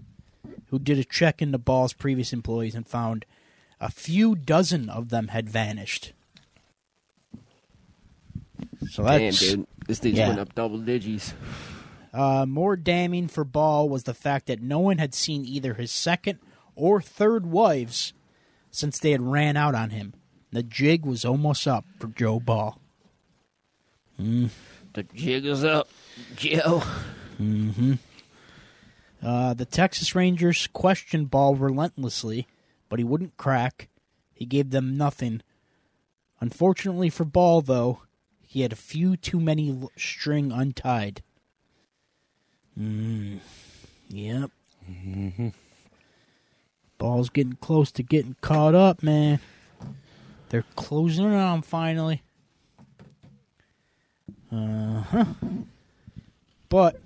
[0.70, 3.24] who did a check into Ball's previous employees and found
[3.80, 6.12] a few dozen of them had vanished.
[8.90, 10.28] So Damn, that's dude, this dude's yeah.
[10.28, 11.34] went up double digits.
[12.12, 15.90] Uh, more damning for Ball was the fact that no one had seen either his
[15.90, 16.38] second
[16.74, 18.12] or third wives
[18.70, 20.14] since they had ran out on him.
[20.52, 22.80] The jig was almost up for Joe Ball.
[24.18, 25.88] The jig is up,
[26.36, 26.82] Joe.
[29.22, 32.46] Uh, the Texas Rangers questioned Ball relentlessly,
[32.88, 33.88] but he wouldn't crack.
[34.32, 35.42] He gave them nothing.
[36.40, 38.02] Unfortunately for Ball, though,
[38.48, 41.22] he had a few too many l- string untied.
[42.80, 43.40] Mm.
[44.08, 44.50] Yep.
[46.96, 49.40] Ball's getting close to getting caught up, man.
[50.48, 52.22] They're closing it on finally.
[54.50, 55.24] Uh huh.
[56.70, 57.02] But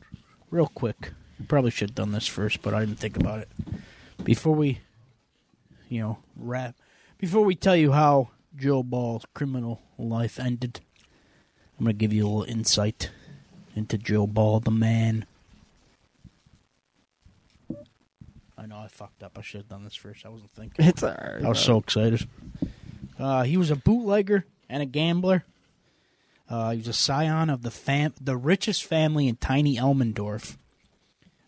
[0.53, 1.13] real quick,
[1.49, 3.49] probably should have done this first, but I didn't think about it.
[4.23, 4.79] Before we,
[5.89, 6.77] you know, wrap,
[7.19, 10.81] before we tell you how Joe Ball's criminal life ended,
[11.83, 13.11] I'm going to give you a little insight
[13.75, 15.27] into Joe Ball, the man.
[18.57, 19.37] I know I fucked up.
[19.37, 20.25] I should have done this first.
[20.25, 20.87] I wasn't thinking.
[20.87, 21.45] It's alright.
[21.45, 22.29] I was so excited.
[23.19, 25.43] Uh, he was a bootlegger and a gambler.
[26.49, 30.57] Uh, he was a scion of the fam- the richest family in tiny Elmendorf,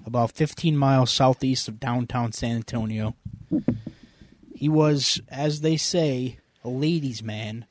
[0.04, 3.14] about 15 miles southeast of downtown San Antonio.
[4.52, 7.66] He was, as they say, a ladies' man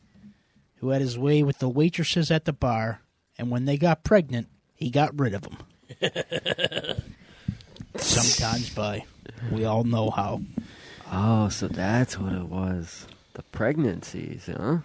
[0.83, 2.99] who had his way with the waitresses at the bar,
[3.37, 5.57] and when they got pregnant, he got rid of them.
[7.95, 9.05] Sometimes by,
[9.49, 10.41] we all know how.
[11.09, 13.07] Oh, so that's what it was.
[13.33, 14.79] The pregnancies, huh?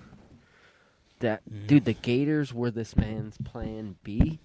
[1.19, 1.67] That mm-hmm.
[1.67, 4.39] dude, the Gators were this man's plan B.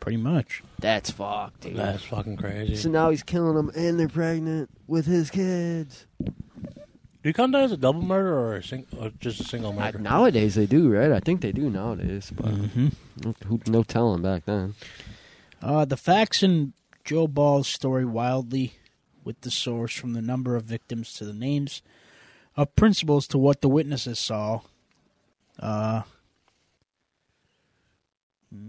[0.00, 0.64] Pretty much.
[0.80, 1.76] That's fucked, dude.
[1.76, 2.74] That's fucking crazy.
[2.74, 6.06] So now he's killing them, and they're pregnant with his kids.
[7.22, 9.72] Do you count that as a double murder or, a sing- or just a single
[9.78, 9.98] I, murder?
[9.98, 11.10] nowadays they do, right?
[11.10, 13.30] I think they do nowadays, but Mm-hmm.
[13.46, 14.74] who, no telling back then.
[15.60, 18.74] Uh, the facts in Joe Ball's story wildly
[19.24, 21.82] with the source from the number of victims to the names
[22.56, 24.60] of principals to what the witnesses saw.
[25.58, 26.02] Uh,
[28.52, 28.68] hmm.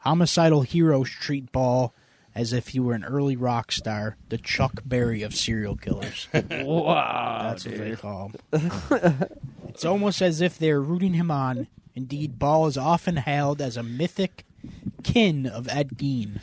[0.00, 1.94] homicidal heroes treat Ball
[2.38, 6.28] as if he were an early rock star, the Chuck Berry of serial killers.
[6.50, 9.24] Wow, That's what they call him.
[9.68, 11.66] it's almost as if they're rooting him on.
[11.96, 14.44] Indeed, Ball is often hailed as a mythic
[15.02, 16.40] kin of Ed Gein.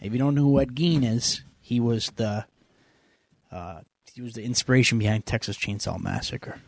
[0.00, 2.46] If you don't know who Ed Gein is, he was the
[3.52, 3.80] uh,
[4.14, 6.60] he was the inspiration behind Texas Chainsaw Massacre.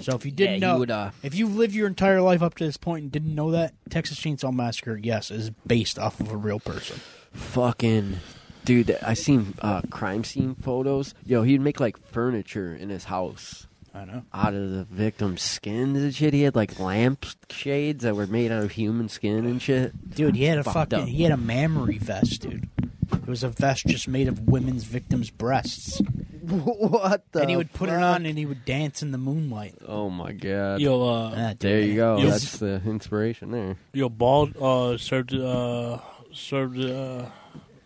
[0.00, 2.54] So if you didn't Yeah, know, would, uh, if you've lived your entire life up
[2.56, 6.30] to this point and didn't know that, Texas Chainsaw Massacre, yes, is based off of
[6.32, 7.00] a real person.
[7.32, 8.16] Fucking
[8.64, 11.14] dude, I seen uh, crime scene photos.
[11.24, 14.22] Yo, he'd make like furniture in his house I know.
[14.34, 16.34] out of the victim's skin and shit.
[16.34, 19.92] He had like lamp shades that were made out of human skin and shit.
[20.14, 21.08] Dude, he had a Fucked fucking up.
[21.08, 22.68] he had a mammary vest, dude.
[23.12, 26.00] It was a vest just made of women's victims' breasts.
[26.48, 27.40] what the?
[27.40, 29.74] and he would put it on and he would dance in the moonlight.
[29.86, 30.80] Oh my god.
[30.80, 32.18] Yo, uh, Ah, dude, there you go.
[32.18, 32.30] Yo.
[32.30, 33.76] That's the inspiration there.
[33.92, 35.98] yo, Ball uh, served uh,
[36.32, 37.26] served uh,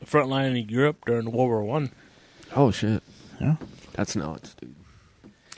[0.05, 1.92] front line in Europe during World War One.
[2.55, 3.02] Oh shit.
[3.40, 3.57] Yeah.
[3.94, 4.74] That's nuts, dude.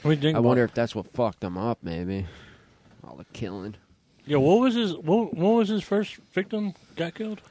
[0.01, 0.37] What do you think?
[0.37, 1.79] I wonder if that's what fucked him up.
[1.81, 2.27] Maybe
[3.03, 3.75] all the killing.
[4.25, 7.41] Yeah, what was his what, what was his first victim got killed?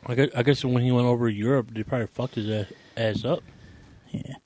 [0.07, 2.73] I guess, I guess when he went over to Europe, they probably fucked his ass,
[2.97, 3.43] ass up.
[4.11, 4.37] Yeah.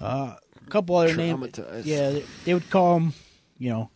[0.00, 1.58] Uh, a couple other names.
[1.84, 3.12] Yeah, they, they would call him,
[3.58, 3.90] you know,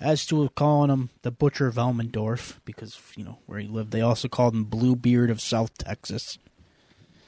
[0.00, 3.90] as to calling him the Butcher of Elmendorf because you know where he lived.
[3.92, 6.38] They also called him Bluebeard of South Texas.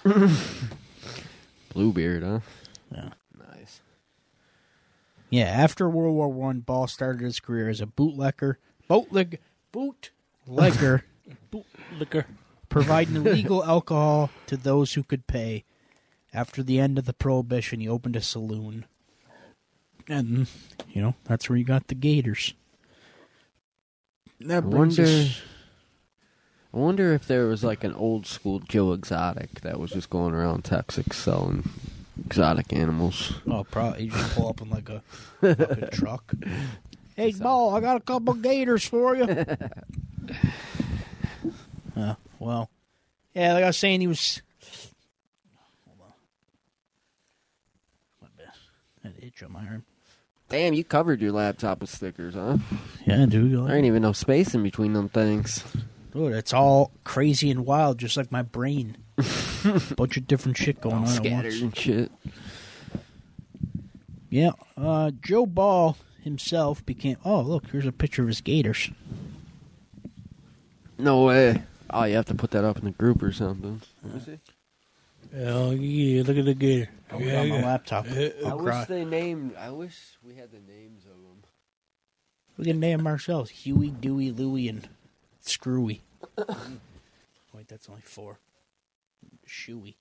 [1.73, 2.41] Bluebeard, huh?
[2.91, 3.11] Yeah.
[3.51, 3.81] Nice.
[5.31, 8.59] Yeah, after World War One, Ball started his career as a bootlegger,
[8.89, 9.39] bootleg,
[9.71, 11.05] bootlegger,
[11.99, 12.27] Liquor.
[12.69, 15.65] providing illegal alcohol to those who could pay.
[16.35, 18.87] After the end of the prohibition, he opened a saloon,
[20.09, 20.47] and
[20.91, 22.55] you know that's where you got the Gators.
[24.41, 25.03] That I wonder.
[25.03, 25.43] us-
[26.75, 30.33] I wonder if there was like an old school Joe Exotic that was just going
[30.33, 31.69] around Texas selling
[32.25, 33.35] exotic animals.
[33.47, 35.03] Oh, probably you just pull up in like a
[35.43, 36.33] fucking truck.
[37.15, 39.25] Hey, Ball, I got a couple Gators for you.
[41.95, 42.71] uh, well,
[43.35, 44.41] yeah, like I was saying, he was.
[45.87, 46.13] Hold on.
[48.23, 48.29] My
[49.03, 49.85] That itch on my arm.
[50.49, 52.59] Damn, you covered your laptop with stickers, huh?
[53.07, 53.67] Yeah, dude.
[53.67, 55.65] There ain't even no space in between them things.
[56.13, 58.99] Dude, it's all crazy and wild, just like my brain.
[59.97, 62.13] Bunch of different shit going on at Scattered and shit.
[64.29, 67.17] Yeah, uh, Joe Ball himself became.
[67.25, 68.91] Oh, look, here's a picture of his Gators.
[70.99, 71.63] No way.
[71.91, 73.81] Oh, you have to put that up in the group or something.
[74.05, 74.52] Let me see.
[75.35, 76.23] Hell yeah!
[76.23, 76.91] Look at the gator.
[77.11, 78.07] I'll put it on my laptop.
[78.07, 78.85] I I'll wish cry.
[78.85, 79.57] they named.
[79.57, 81.43] I wish we had the names of them.
[82.59, 84.89] We can name ourselves Huey, Dewey, Louie, and
[85.41, 86.03] Screwy.
[87.55, 88.39] Wait, that's only four.
[89.49, 89.95] Shoey.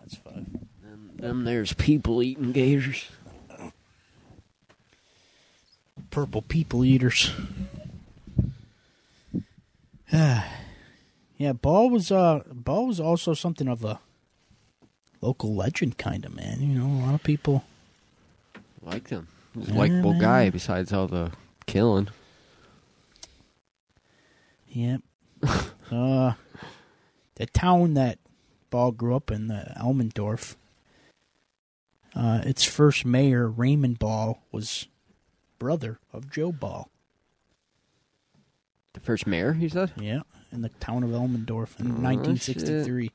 [0.00, 0.46] That's five.
[0.82, 3.08] Them, them there's people eating gators.
[6.10, 7.30] Purple people eaters.
[10.12, 14.00] yeah, Ball was uh Ball was also something of a
[15.26, 16.58] local legend kind of man.
[16.60, 17.64] You know, a lot of people.
[18.82, 19.26] Like them.
[19.54, 20.20] He's a Yeah, likable man.
[20.20, 21.32] guy besides all the
[21.66, 22.08] killing.
[24.68, 25.00] Yep.
[25.90, 26.32] uh,
[27.36, 28.18] the town that
[28.70, 30.56] Ball grew up in, the Elmendorf.
[32.14, 34.86] Uh, its first mayor, Raymond Ball, was
[35.58, 36.88] brother of Joe Ball.
[38.94, 39.92] The first mayor, he said.
[40.00, 43.10] Yeah, in the town of Elmendorf in Oh, 1963.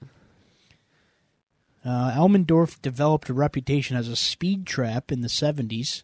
[1.84, 6.04] Uh, Elmendorf developed a reputation as a speed trap in the 70s,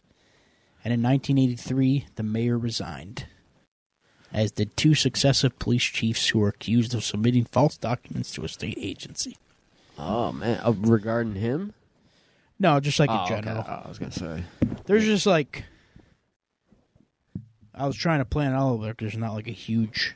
[0.84, 3.26] and in 1983, the mayor resigned,
[4.32, 8.48] as did two successive police chiefs who were accused of submitting false documents to a
[8.48, 9.36] state agency.
[9.96, 11.74] Oh man, uh, regarding him.
[12.58, 13.34] No, just like oh, in okay.
[13.40, 13.64] general.
[13.66, 14.44] Oh, I was gonna say.
[14.86, 15.64] There's just like
[17.74, 20.14] I was trying to plan it all, but there's not like a huge.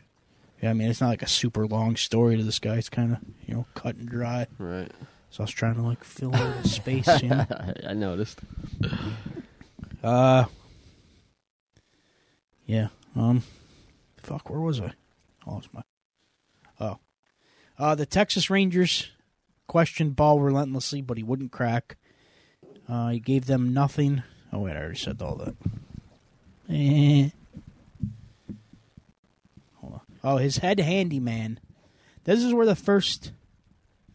[0.60, 2.76] Yeah, I mean, it's not like a super long story to this guy.
[2.76, 4.46] It's kind of you know cut and dry.
[4.58, 4.90] Right.
[5.32, 7.22] So I was trying to like fill in the space.
[7.22, 7.46] You know?
[7.88, 8.38] I noticed.
[10.04, 10.44] Uh,
[12.66, 12.88] yeah.
[13.16, 13.42] Um,
[14.18, 14.50] fuck.
[14.50, 14.92] Where was I?
[15.46, 15.82] Oh, it's my.
[16.78, 16.98] Oh,
[17.78, 19.10] uh, the Texas Rangers
[19.66, 21.96] questioned Ball relentlessly, but he wouldn't crack.
[22.86, 24.22] Uh, he gave them nothing.
[24.52, 25.54] Oh wait, I already said all that.
[26.68, 27.30] Eh.
[29.76, 30.00] Hold on.
[30.22, 31.58] Oh, his head handyman.
[32.24, 33.32] This is where the first.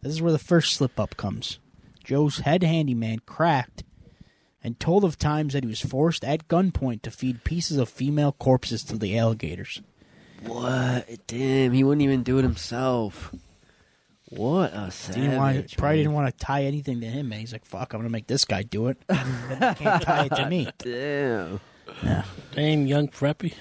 [0.02, 1.58] This is where the first slip up comes.
[2.04, 3.84] Joe's head handyman cracked
[4.62, 8.32] and told of times that he was forced at gunpoint to feed pieces of female
[8.32, 9.82] corpses to the alligators.
[10.44, 11.08] What?
[11.26, 13.34] Damn, he wouldn't even do it himself.
[14.30, 15.22] What a savage!
[15.22, 18.00] Didn't want, probably didn't want to tie anything to him, and he's like, "Fuck, I'm
[18.00, 18.98] gonna make this guy do it.
[19.08, 21.60] He can't tie it to me." Damn.
[22.02, 22.24] Yeah.
[22.52, 23.54] Damn, young preppy.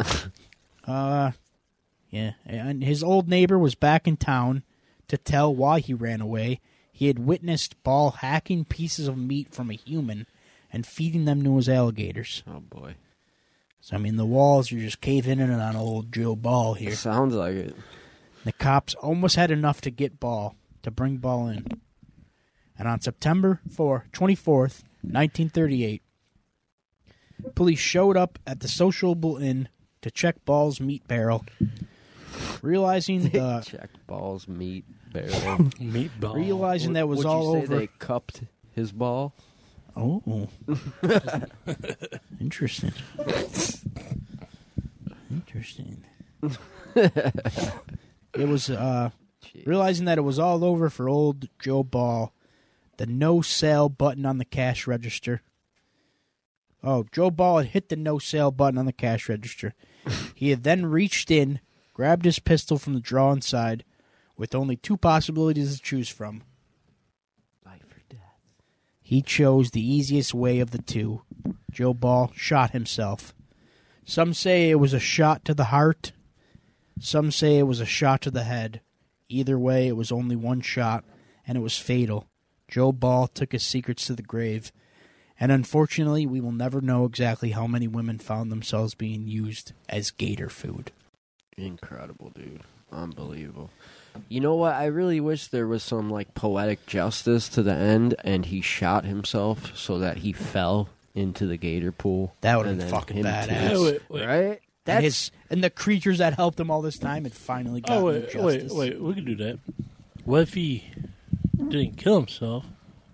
[0.88, 1.32] Uh,
[2.10, 2.34] yeah.
[2.46, 4.62] And his old neighbor was back in town
[5.08, 6.60] to tell why he ran away.
[6.92, 10.26] He had witnessed Ball hacking pieces of meat from a human
[10.72, 12.42] and feeding them to his alligators.
[12.46, 12.96] Oh boy.
[13.80, 16.94] So I mean, the walls are just caving in on old Joe Ball here.
[16.94, 17.76] Sounds like it.
[18.44, 21.66] The cops almost had enough to get Ball, to bring Ball in.
[22.78, 26.02] And on September 4, 24th, 1938,
[27.54, 29.68] police showed up at the Sociable Inn
[30.02, 31.44] to check Ball's meat barrel.
[32.62, 35.30] Realizing the Check balls, meat, barrel.
[35.80, 36.34] Meatball.
[36.34, 37.78] realizing that was Would all you say over.
[37.78, 38.42] They cupped
[38.72, 39.34] his ball.
[39.96, 40.48] Oh,
[42.38, 42.92] interesting.
[45.30, 46.04] Interesting.
[46.94, 49.10] it was uh,
[49.64, 52.32] realizing that it was all over for old Joe Ball.
[52.98, 55.42] The no sale button on the cash register.
[56.82, 59.74] Oh, Joe Ball had hit the no sale button on the cash register.
[60.34, 61.60] he had then reached in,
[61.94, 63.84] grabbed his pistol from the drawer inside,
[64.36, 66.42] with only two possibilities to choose from.
[67.64, 68.20] Life or death.
[69.02, 71.22] He chose the easiest way of the two.
[71.70, 73.34] Joe Ball shot himself.
[74.04, 76.12] Some say it was a shot to the heart.
[77.00, 78.80] Some say it was a shot to the head.
[79.28, 81.04] Either way, it was only one shot,
[81.46, 82.28] and it was fatal.
[82.68, 84.72] Joe Ball took his secrets to the grave.
[85.38, 90.10] And unfortunately, we will never know exactly how many women found themselves being used as
[90.10, 90.92] gator food.
[91.58, 92.62] Incredible, dude.
[92.90, 93.70] Unbelievable.
[94.28, 94.74] You know what?
[94.74, 99.04] I really wish there was some like poetic justice to the end, and he shot
[99.04, 102.34] himself so that he fell into the gator pool.
[102.42, 103.70] That would've been fucking badass.
[103.70, 103.76] too.
[103.76, 104.26] Oh, wait, wait.
[104.26, 104.60] Right?
[104.88, 108.04] And, his, and the creatures that helped him all this time had finally got Oh
[108.04, 108.72] wait, wait, justice.
[108.72, 109.00] wait.
[109.00, 109.58] We can do that.
[110.24, 110.84] What if he
[111.56, 112.64] didn't kill himself,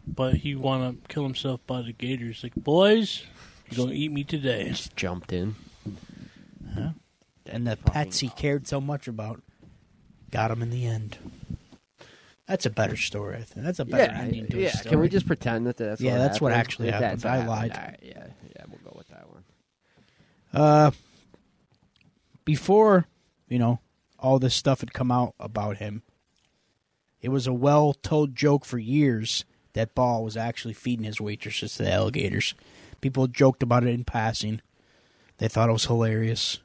[0.07, 2.43] but he want to kill himself by the gators?
[2.43, 3.23] Like, boys,
[3.71, 4.69] you're gonna eat me today.
[4.69, 5.55] just jumped in.
[6.75, 6.91] huh?
[7.47, 9.43] and the pets he cared so much about
[10.33, 11.19] got him in the end.
[12.49, 13.65] That's a better story, I think.
[13.65, 14.69] That's a better ending to yeah.
[14.69, 14.91] a story.
[14.91, 17.25] Can we just pretend that that's Yeah, what that's what actually If happened.
[17.25, 17.71] I lied.
[17.77, 19.45] Right, yeah, yeah, we'll go with that one.
[20.53, 20.91] Uh,
[22.45, 23.07] before
[23.49, 23.79] you know
[24.19, 26.03] all this stuff had come out about him,
[27.21, 31.85] it was a well-told joke for years that Ball was actually feeding his waitresses to
[31.85, 32.55] the alligators.
[33.01, 34.61] People joked about it in passing.
[35.39, 36.59] They thought it was hilarious.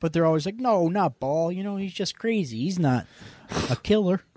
[0.00, 1.52] But they're always like, no, not Ball.
[1.52, 2.58] You know, he's just crazy.
[2.64, 3.06] He's not
[3.68, 4.22] a killer.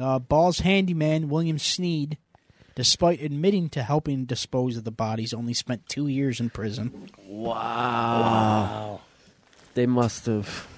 [0.00, 2.18] Uh, Ball's handyman, William Sneed,
[2.76, 7.10] despite admitting to helping dispose of the bodies, only spent two years in prison.
[7.26, 7.50] Wow.
[8.20, 9.00] Wow.
[9.74, 10.68] They must have.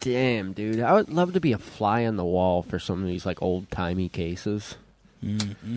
[0.00, 0.80] Damn, dude.
[0.80, 3.42] I would love to be a fly on the wall for some of these like
[3.42, 4.76] old timey cases.
[5.22, 5.76] Mm-hmm.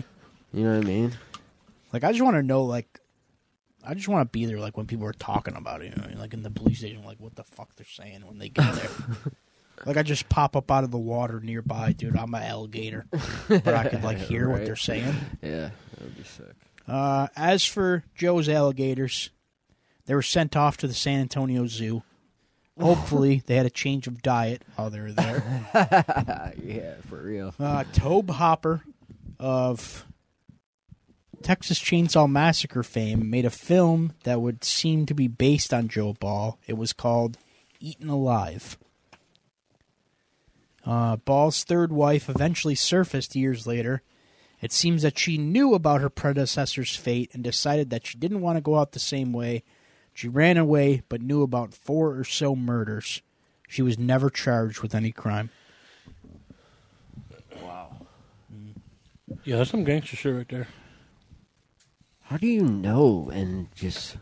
[0.54, 1.12] You know what I mean?
[1.92, 3.00] Like, I just want to know, like,
[3.86, 6.20] I just want to be there, like, when people are talking about it, you know,
[6.20, 8.90] like in the police station, like, what the fuck they're saying when they get there.
[9.86, 12.16] like, I just pop up out of the water nearby, dude.
[12.16, 13.06] I'm an alligator,
[13.48, 15.14] but I could like hear what they're saying.
[15.42, 16.54] Yeah, that would be sick.
[16.86, 19.30] Uh, as for Joe's alligators,
[20.06, 22.02] they were sent off to the San Antonio Zoo.
[22.80, 25.42] Hopefully, they had a change of diet while they were there.
[26.62, 27.54] yeah, for real.
[27.58, 28.82] Uh, Tobe Hooper
[29.38, 30.04] of
[31.44, 36.14] Texas Chainsaw Massacre fame made a film that would seem to be based on Joe
[36.14, 36.58] Ball.
[36.66, 37.36] It was called
[37.80, 38.78] Eaten Alive.
[40.86, 44.00] Uh, Ball's third wife eventually surfaced years later.
[44.62, 48.56] It seems that she knew about her predecessor's fate and decided that she didn't want
[48.56, 49.64] to go out the same way.
[50.14, 53.20] She ran away, but knew about four or so murders.
[53.68, 55.50] She was never charged with any crime.
[57.62, 58.06] Wow.
[59.44, 60.68] Yeah, that's some gangster shit right there.
[62.24, 64.16] How do you know and just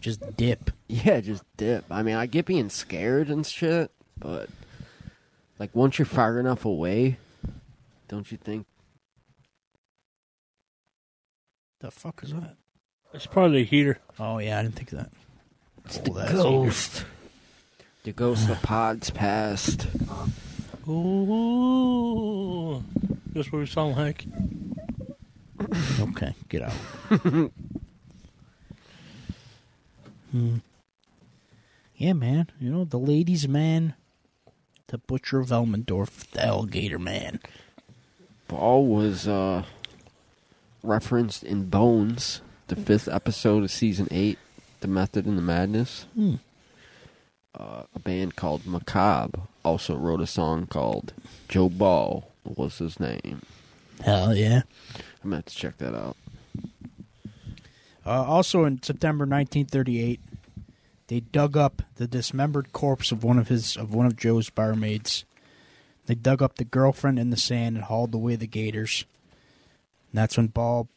[0.00, 0.70] Just dip.
[0.88, 1.84] yeah, just dip?
[1.90, 4.48] I mean, I get being scared and shit, but
[5.58, 7.18] like once you're far enough away,
[8.08, 8.66] don't you think?
[11.80, 12.56] The fuck is that?
[13.12, 13.98] It's probably the heater.
[14.18, 15.10] Oh yeah, I didn't think of that.
[15.84, 17.08] It's Oh, that's heater.
[18.04, 19.86] The ghost of pods past.
[20.88, 22.82] Ooh.
[23.32, 24.24] That's what we sound like.
[26.00, 26.72] Okay, get out.
[30.30, 30.56] hmm.
[31.96, 32.50] Yeah, man.
[32.60, 33.94] You know, the ladies' man,
[34.88, 37.40] the butcher of Elmendorf, the alligator man.
[38.48, 39.62] Ball was uh,
[40.82, 44.38] referenced in Bones, the fifth episode of season eight,
[44.80, 46.06] The Method and the Madness.
[46.14, 46.34] Hmm.
[47.54, 51.12] Uh, a band called Macabre also wrote a song called
[51.48, 53.42] Joe Ball was his name.
[54.02, 54.62] Hell yeah.
[55.22, 56.16] I'm gonna have to check that out.
[58.06, 60.20] Uh, also in September 1938,
[61.06, 65.24] they dug up the dismembered corpse of one of his of one of Joe's barmaids.
[66.06, 69.04] They dug up the girlfriend in the sand and hauled away the gators.
[70.12, 70.88] And that's when Ball,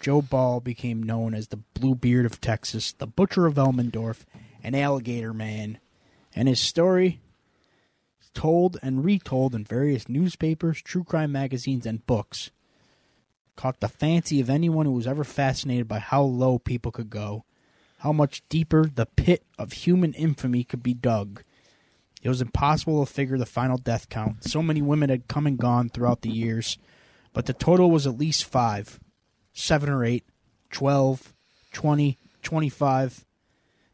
[0.00, 4.24] Joe Ball became known as the Bluebeard of Texas, the Butcher of Elmendorf,
[4.62, 5.78] an Alligator Man,
[6.34, 7.20] and his story
[8.34, 12.50] told and retold in various newspapers, true crime magazines, and books
[13.56, 17.44] caught the fancy of anyone who was ever fascinated by how low people could go,
[17.98, 21.42] how much deeper the pit of human infamy could be dug.
[22.22, 24.44] It was impossible to figure the final death count.
[24.44, 26.78] So many women had come and gone throughout the years,
[27.32, 29.00] but the total was at least five,
[29.52, 30.24] seven or eight,
[30.70, 31.34] twelve,
[31.72, 33.24] twenty, twenty-five.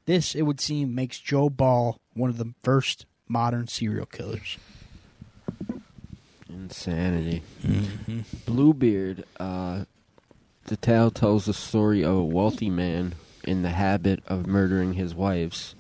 [0.05, 4.59] This, it would seem, makes Joe Ball one of the first modern serial killers.
[6.49, 7.43] Insanity.
[8.47, 9.25] Bluebeard.
[9.39, 9.85] Uh,
[10.65, 13.15] the tale tells the story of a wealthy man
[13.45, 15.75] in the habit of murdering his wives,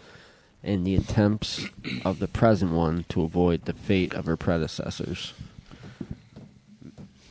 [0.62, 1.64] and the attempts
[2.05, 5.32] of the present one to avoid the fate of her predecessors.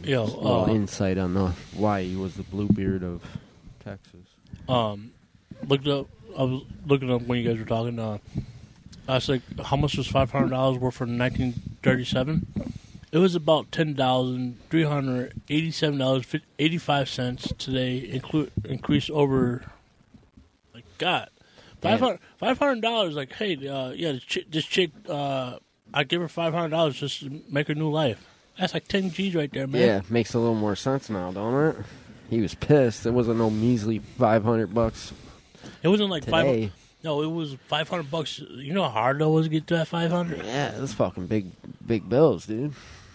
[0.04, 3.24] Yo, A little uh, insight on the why he was the Bluebeard of
[3.84, 4.20] Texas.
[4.70, 5.12] um,
[5.68, 6.08] looked up.
[6.38, 7.98] I was looking up when you guys were talking.
[7.98, 8.18] Uh,
[9.08, 11.54] I was like, how much was five hundred dollars worth for nineteen
[11.84, 12.48] thirty-seven?
[13.12, 16.26] It was about ten thousand three hundred eighty-seven dollars
[16.60, 17.98] eighty-five cents today.
[18.10, 19.64] Include increased over.
[20.74, 21.30] Like God,
[21.82, 23.16] five hundred five hundred dollars.
[23.16, 25.60] Like, hey, uh, yeah, this chick, this chick uh,
[25.94, 28.26] I give her five hundred dollars just to make her new life.
[28.60, 29.82] That's like ten G's right there, man.
[29.82, 31.86] Yeah, makes a little more sense now, don't it?
[32.30, 33.06] He was pissed.
[33.06, 35.14] It wasn't no measly five hundred bucks
[35.84, 36.72] It wasn't like five.
[37.06, 38.40] No, it was five hundred bucks.
[38.40, 40.40] You know how hard that was to get to that five hundred.
[40.44, 41.52] Yeah, that's fucking big,
[41.86, 42.74] big bills, dude.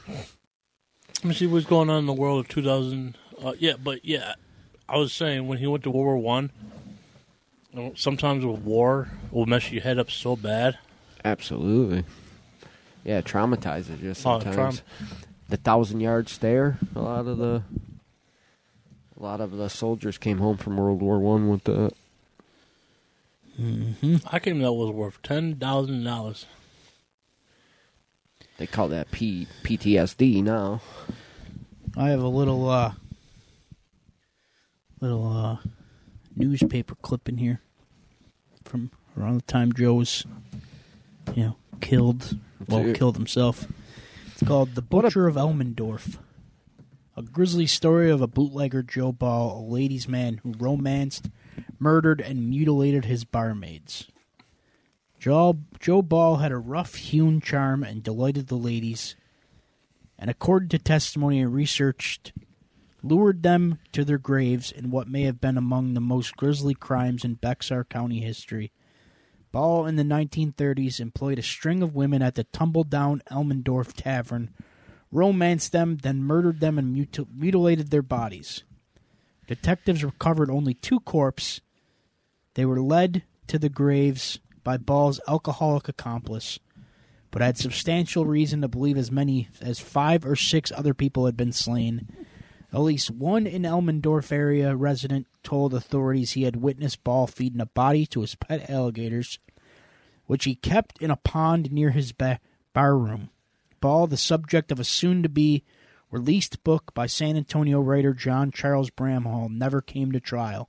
[0.09, 3.17] Let me see what's going on in the world of 2000.
[3.45, 4.35] Uh, yeah, but yeah,
[4.89, 6.51] I was saying when he went to World War One,
[7.97, 10.79] sometimes a war will mess your head up so bad.
[11.25, 12.05] Absolutely.
[13.05, 14.55] Yeah, it traumatizes you Oh, sometimes.
[14.55, 14.79] traum-
[15.49, 16.79] the thousand yard stare.
[16.95, 17.63] A lot of the,
[19.19, 21.91] a lot of the soldiers came home from World War One with the.
[24.31, 26.47] I came that was worth ten thousand dollars.
[28.59, 30.81] They call that P, PTSD now.
[31.97, 32.93] I have a little uh
[35.01, 35.57] little uh
[36.37, 37.61] newspaper clip in here
[38.65, 40.25] from around the time Joe was
[41.35, 42.39] you know, killed
[42.69, 42.97] well Dude.
[42.97, 43.67] killed himself.
[44.33, 46.19] It's called The What a- Butcher of Elmendorf.
[47.17, 51.29] A grisly story of a bootlegger Joe Ball, a ladies' man who romanced,
[51.81, 54.07] murdered, and mutilated his barmaids.
[55.19, 59.17] Joe, Joe Ball had a rough hewn charm and delighted the ladies,
[60.19, 62.33] and according to testimony and researched,
[63.03, 67.25] lured them to their graves in what may have been among the most grisly crimes
[67.25, 68.73] in Bexar County history.
[69.53, 74.51] Ball in the 1930s employed a string of women at the tumble down Elmendorf Tavern,
[75.11, 78.63] romanced them, then murdered them and mutil- mutilated their bodies.
[79.49, 81.61] Detectives recovered only two corpses.
[82.55, 86.59] They were led to the graves by Ball's alcoholic accomplice,
[87.31, 91.37] but had substantial reason to believe as many as five or six other people had
[91.37, 92.09] been slain.
[92.73, 97.67] At least one in Elmendorf area resident told authorities he had witnessed Ball feeding a
[97.67, 99.39] body to his pet alligators,
[100.27, 102.41] which he kept in a pond near his ba-
[102.73, 103.31] bar room.
[103.81, 105.65] Ball, the subject of a soon to be
[106.11, 110.69] released book by San Antonio writer John Charles Bramhall, never came to trial.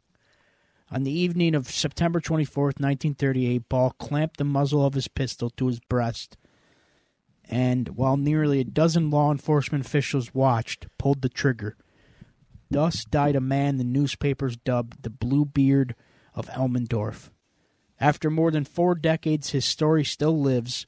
[0.93, 5.67] On the evening of September 24th, 1938, Ball clamped the muzzle of his pistol to
[5.67, 6.35] his breast
[7.49, 11.77] and, while nearly a dozen law enforcement officials watched, pulled the trigger.
[12.69, 15.95] Thus died a man the newspapers dubbed the Bluebeard
[16.33, 17.29] of Elmendorf.
[17.99, 20.85] After more than four decades, his story still lives.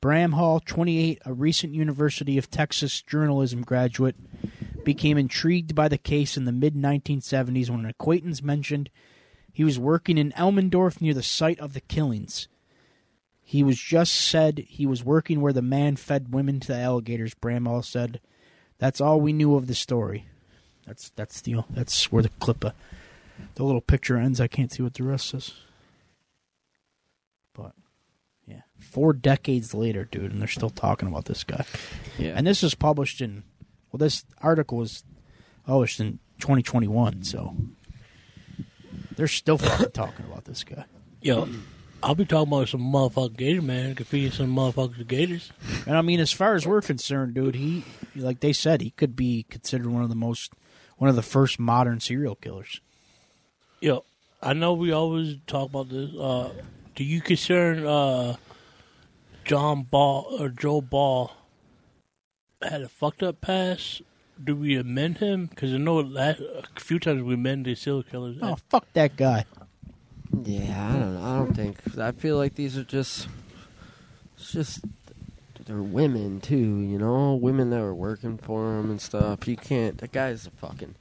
[0.00, 4.16] Bramhall, 28, a recent University of Texas journalism graduate,
[4.92, 8.90] became intrigued by the case in the mid 1970s when an acquaintance mentioned
[9.52, 12.48] he was working in Elmendorf near the site of the killings.
[13.40, 17.34] He was just said he was working where the man fed women to the alligators.
[17.34, 18.20] Bramhall said,
[18.78, 20.26] "That's all we knew of the story."
[20.86, 22.72] That's that's the that's where the clip, uh,
[23.54, 24.40] the little picture ends.
[24.40, 25.54] I can't see what the rest is.
[27.54, 27.74] But
[28.44, 31.64] yeah, four decades later, dude, and they're still talking about this guy.
[32.18, 32.32] Yeah.
[32.34, 33.44] And this was published in,
[33.90, 35.04] well, this article was
[35.66, 37.56] published in 2021, so
[39.16, 40.84] they're still fucking talking about this guy.
[41.20, 41.48] Yo,
[42.02, 45.52] I'll be talking about some motherfucking gator man could feed some motherfucking gators.
[45.86, 47.84] And I mean, as far as we're concerned, dude, he,
[48.16, 50.52] like they said, he could be considered one of the most,
[50.96, 52.80] one of the first modern serial killers.
[53.80, 54.04] Yo,
[54.42, 56.10] I know we always talk about this.
[56.14, 56.52] Uh,
[56.94, 58.36] do you concern uh,
[59.44, 61.32] John Ball or Joe Ball
[62.62, 64.02] had a fucked up past?
[64.42, 65.46] Do we amend him?
[65.46, 68.38] Because I know that a few times we amended serial killers.
[68.40, 69.44] Oh, fuck that guy.
[70.42, 71.22] Yeah, I don't know.
[71.22, 71.98] I don't think.
[71.98, 73.28] I feel like these are just.
[74.36, 74.80] It's just.
[75.66, 77.34] They're women, too, you know?
[77.34, 79.46] Women that were working for him and stuff.
[79.46, 79.98] You can't.
[79.98, 80.94] That guy's a fucking.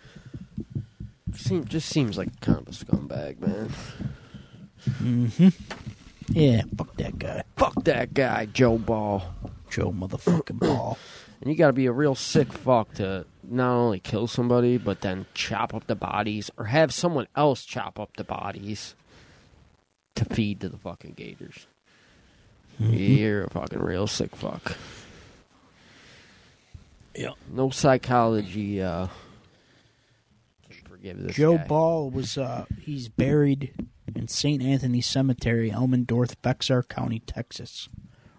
[1.34, 3.72] Seem, just seems like kind of a scumbag, man.
[5.01, 5.49] Mm-hmm.
[6.34, 7.43] Yeah, fuck that guy.
[7.55, 9.24] Fuck that guy, Joe Ball.
[9.70, 10.97] Joe motherfucking Ball.
[11.42, 15.26] And you gotta be a real sick fuck to not only kill somebody, but then
[15.34, 18.96] chop up the bodies, or have someone else chop up the bodies
[20.16, 21.68] to feed to the fucking gators.
[22.78, 24.76] You're a fucking real sick fuck.
[27.16, 27.32] Yeah.
[27.52, 29.08] No psychology, uh.
[30.88, 31.68] Forgive this Joe guy.
[31.68, 33.74] Ball was uh he's buried
[34.16, 34.62] in St.
[34.62, 37.88] Anthony Cemetery, Elmendorf, Bexar County, Texas.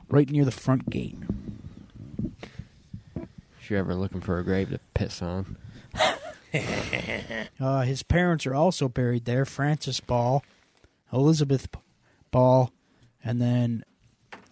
[0.08, 1.16] Right near the front gate.
[3.70, 5.56] If you're ever looking for a grave to piss on.
[7.60, 10.42] Uh, his parents are also buried there Francis Ball,
[11.12, 11.68] Elizabeth
[12.32, 12.72] Ball,
[13.22, 13.84] and then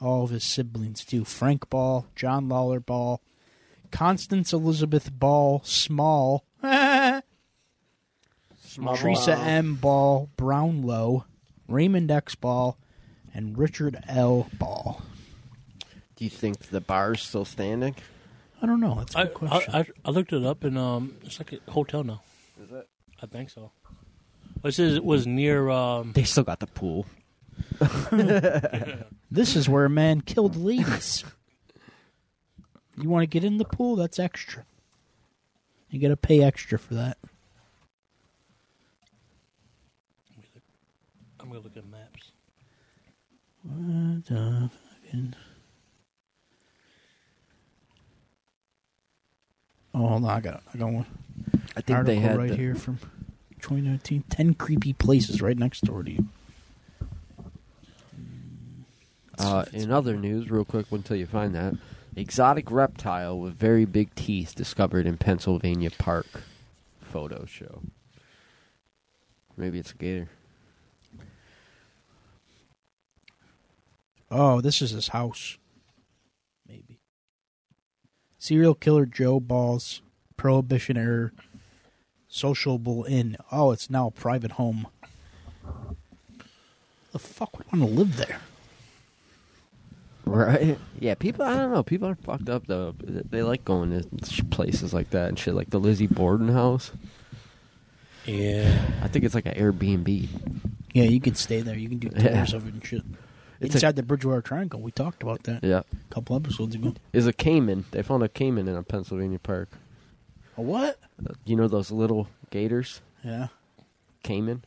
[0.01, 3.21] all of his siblings too Frank Ball, John Lawler Ball,
[3.91, 7.23] Constance Elizabeth Ball Small, Teresa
[9.37, 9.75] M.
[9.75, 11.25] Ball Brownlow,
[11.67, 12.37] Raymond X.
[12.37, 12.79] Ball,
[13.35, 14.47] and Richard L.
[14.53, 15.03] Ball.
[16.15, 17.97] Do you think the bar's still standing?
[18.61, 18.95] I don't know.
[18.97, 19.75] That's a good question.
[19.75, 22.23] I, I I looked it up and um, it's like a hotel now.
[22.63, 22.89] Is it?
[23.23, 23.71] I think so.
[24.65, 26.13] It says it was near um.
[26.13, 27.07] They still got the pool.
[29.31, 31.23] This is where a man killed ladies.
[32.97, 33.95] You want to get in the pool?
[33.95, 34.65] That's extra.
[35.91, 37.19] You got to pay extra for that.
[41.41, 42.33] I'm gonna look at maps.
[43.63, 44.71] What the
[45.05, 45.35] fucking-
[49.99, 50.31] Oh, hold on.
[50.31, 51.07] I got I got one
[51.77, 52.99] I think article they had right the- here from
[53.61, 54.23] 2019.
[54.31, 56.29] Ten creepy places right next door to you.
[59.39, 61.75] Uh, in other news, real quick until you find that,
[62.17, 66.43] exotic reptile with very big teeth discovered in Pennsylvania park.
[67.01, 67.83] Photo show.
[69.57, 70.29] Maybe it's a gator.
[74.31, 75.57] Oh, this is his house.
[78.39, 78.45] Maybe.
[78.45, 80.03] Serial killer Joe Balls,
[80.37, 81.33] Prohibition era,
[82.29, 83.37] sociable inn.
[83.51, 84.87] Oh, it's now a private home.
[87.13, 88.41] The fuck would want to live there?
[90.25, 90.79] Right?
[91.01, 91.45] Yeah, people.
[91.45, 91.83] I don't know.
[91.83, 92.95] People are fucked up though.
[93.01, 96.93] They like going to places like that and shit, like the Lizzie Borden house.
[98.27, 98.79] Yeah.
[99.03, 100.29] I think it's like an Airbnb.
[100.93, 101.77] Yeah, you can stay there.
[101.79, 102.35] You can do Yeah.
[102.35, 103.03] tours of it and shit.
[103.61, 104.81] It's Inside the Bridgewater Triangle.
[104.81, 105.81] We talked about that Yeah,
[106.11, 106.95] a couple episodes ago.
[107.13, 107.87] is a caiman.
[107.91, 109.69] They found a caiman in a Pennsylvania park.
[110.57, 110.99] A what?
[111.25, 113.49] Uh, You know those little gators, Yeah.
[113.51, 113.83] Oh.
[114.23, 114.63] caiman.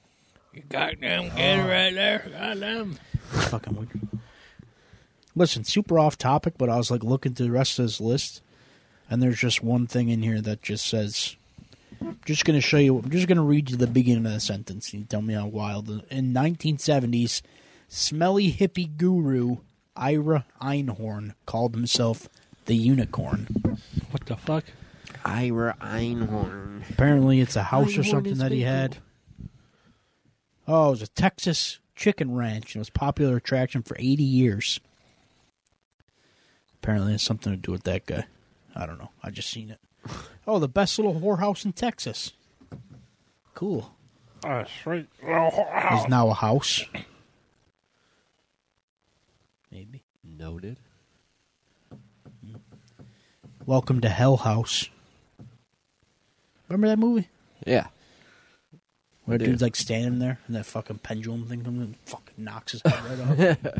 [0.53, 2.27] You goddamn gator right there.
[2.29, 2.97] Goddamn.
[3.29, 4.07] Fucking weird.
[5.35, 8.41] Listen, super off topic, but I was like looking through the rest of this list,
[9.09, 11.37] and there's just one thing in here that just says
[12.01, 12.97] I'm just going to show you.
[12.97, 14.91] I'm just going to read you the beginning of the sentence.
[14.91, 15.87] And you tell me how wild.
[16.09, 17.41] In 1970s,
[17.91, 19.57] smelly hippie guru
[19.95, 22.29] Ira Einhorn called himself
[22.65, 23.47] the Unicorn.
[24.11, 24.65] What the fuck?
[25.25, 26.89] Ira Einhorn.
[26.89, 28.97] Apparently, it's a house or something that he had.
[30.67, 32.75] Oh, it was a Texas chicken ranch.
[32.75, 34.79] It was a popular attraction for 80 years.
[36.81, 38.25] Apparently, it's something to do with that guy.
[38.73, 39.11] I don't know.
[39.21, 39.79] I just seen it.
[40.47, 42.31] Oh, the best little whorehouse in Texas.
[43.53, 43.93] Cool.
[44.41, 45.07] That's right.
[45.21, 46.85] Is now a house.
[49.71, 50.03] Maybe.
[50.23, 50.77] Noted.
[53.65, 54.89] Welcome to Hell House.
[56.67, 57.29] Remember that movie?
[57.65, 57.87] Yeah.
[59.25, 59.45] Where Yeah.
[59.47, 63.19] dude's like standing there and that fucking pendulum thing comes and fucking knocks his head
[63.19, 63.73] right off.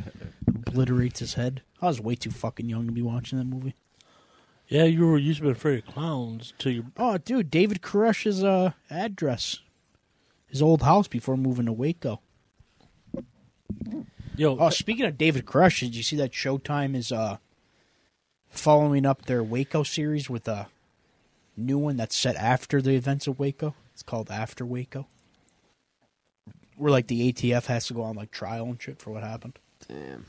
[0.68, 1.62] Obliterates his head.
[1.82, 3.76] I was way too fucking young to be watching that movie.
[4.68, 6.86] Yeah, you were used to be afraid of clowns till you.
[6.96, 9.60] Oh, dude, David Koresh's uh, address.
[10.48, 12.22] His old house before moving to Waco.
[14.36, 17.38] Yo, Oh, speaking of David Koresh, did you see that Showtime is uh
[18.50, 20.68] following up their Waco series with a
[21.58, 23.76] new one that's set after the events of Waco?
[23.94, 25.08] It's called After Waco.
[26.78, 29.60] Where like the ATF has to go on like trial and shit for what happened.
[29.88, 30.26] Damn.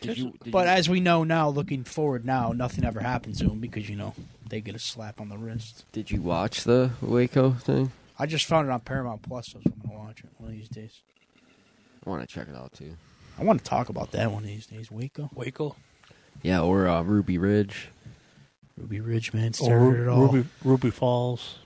[0.00, 0.34] Did you?
[0.42, 3.60] Did But you, as we know now, looking forward now, nothing ever happens to them
[3.60, 4.14] because you know
[4.48, 5.84] they get a slap on the wrist.
[5.92, 7.92] did you watch the Waco thing?
[8.18, 10.68] I just found it on Paramount Plus, so I'm gonna watch it one of these
[10.68, 11.00] days.
[12.06, 12.94] I want to check it out too.
[13.38, 14.90] I want to talk about that one of these days.
[14.90, 15.76] Waco, Waco
[16.42, 17.88] Yeah, or uh, Ruby Ridge.
[18.76, 20.26] Ruby Ridge, man, or started it all.
[20.26, 21.58] Ruby Ruby Falls.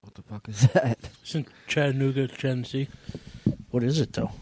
[0.00, 0.98] What the fuck is that?
[1.22, 2.88] It's in Chattanooga, Tennessee.
[3.70, 4.32] What is it though?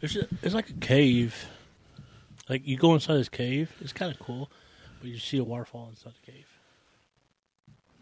[0.00, 1.46] It's a, it's like a cave.
[2.48, 3.72] Like you go inside this cave.
[3.80, 4.50] It's kind of cool,
[5.00, 6.46] but you see a waterfall inside the cave.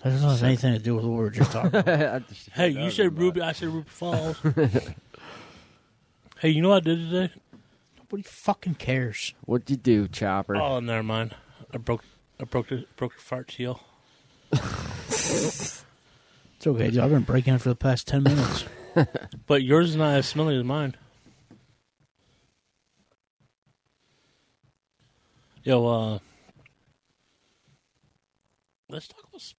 [0.03, 2.23] That doesn't have anything to do with what we were just talking about.
[2.53, 3.41] Hey, you said Ruby.
[3.41, 4.37] I said Ruby Falls.
[6.43, 7.33] hey, you know what I did today?
[7.97, 9.33] Nobody fucking cares.
[9.47, 10.57] What'd you do, Chopper?
[10.57, 11.37] Oh, never mind.
[11.73, 12.05] I broke.
[12.41, 13.81] I broke the broke the fart seal.
[16.63, 17.01] It's okay, dude.
[17.01, 18.65] I've been breaking it for the past ten minutes.
[19.47, 20.95] But yours is not as smelly as mine.
[25.65, 26.19] Yo, uh,
[28.89, 29.55] let's talk about.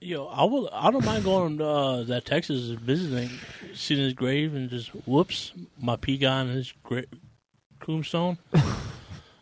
[0.00, 0.68] S- Yo, I will.
[0.72, 3.30] I don't mind going uh, that Texas visiting,
[3.74, 7.04] seeing his grave, and just whoops, my pea guy on his gra-
[7.84, 8.38] tombstone.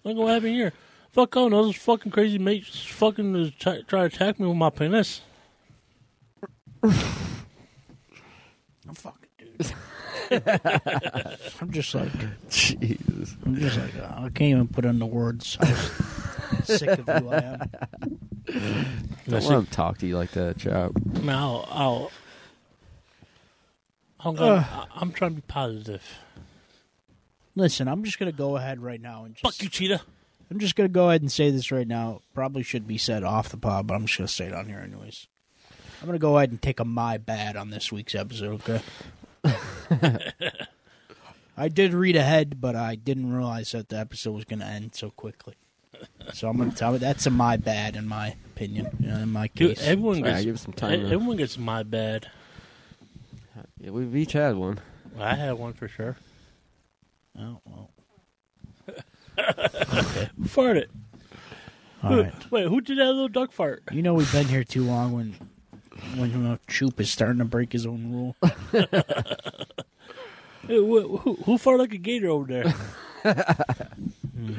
[0.05, 0.73] Look what happened here.
[1.13, 4.71] Fuck on those fucking crazy mates fucking is try, try to attack me with my
[4.71, 5.21] penis.
[6.83, 6.93] I'm
[8.95, 9.73] fucking dude.
[11.61, 12.11] I'm just like,
[12.51, 13.37] Jesus.
[13.47, 15.67] I'm just like, I can't even put into words how
[16.65, 17.71] sick of you I am.
[18.47, 18.87] Don't
[19.27, 20.93] That's let him talk to you like that, Chop.
[21.23, 22.11] Now, I'll,
[24.21, 26.03] I'm, gonna, I'm trying to be positive.
[27.57, 29.45] Listen, I'm just gonna go ahead right now and just.
[29.45, 30.03] Fuck you, cheetah.
[30.51, 32.21] I'm just gonna go ahead and say this right now.
[32.35, 34.79] Probably should be said off the pod, but I'm just gonna say it on here
[34.79, 35.27] anyways.
[36.01, 38.61] I'm gonna go ahead and take a my bad on this week's episode.
[38.69, 38.83] Okay.
[41.57, 45.11] I did read ahead, but I didn't realize that the episode was gonna end so
[45.11, 45.55] quickly.
[46.33, 48.89] So I'm gonna tell you that's a my bad in my opinion.
[48.99, 51.59] you know, in my Dude, case, everyone Sorry, gets give some time to- Everyone gets
[51.59, 52.29] my bad.
[53.79, 54.81] Yeah, we've each had one.
[55.19, 56.17] I had one for sure.
[57.39, 57.91] oh, well.
[59.37, 60.87] Who farted?
[62.03, 62.51] All Who- right.
[62.51, 63.83] Wait, who did that little duck fart?
[63.93, 65.35] You know we've been here too long when
[66.17, 68.37] when you know, Choop is starting to break his own rule.
[70.67, 72.71] Hey, who, who, who farted like a gator over there?
[74.35, 74.55] Hmm.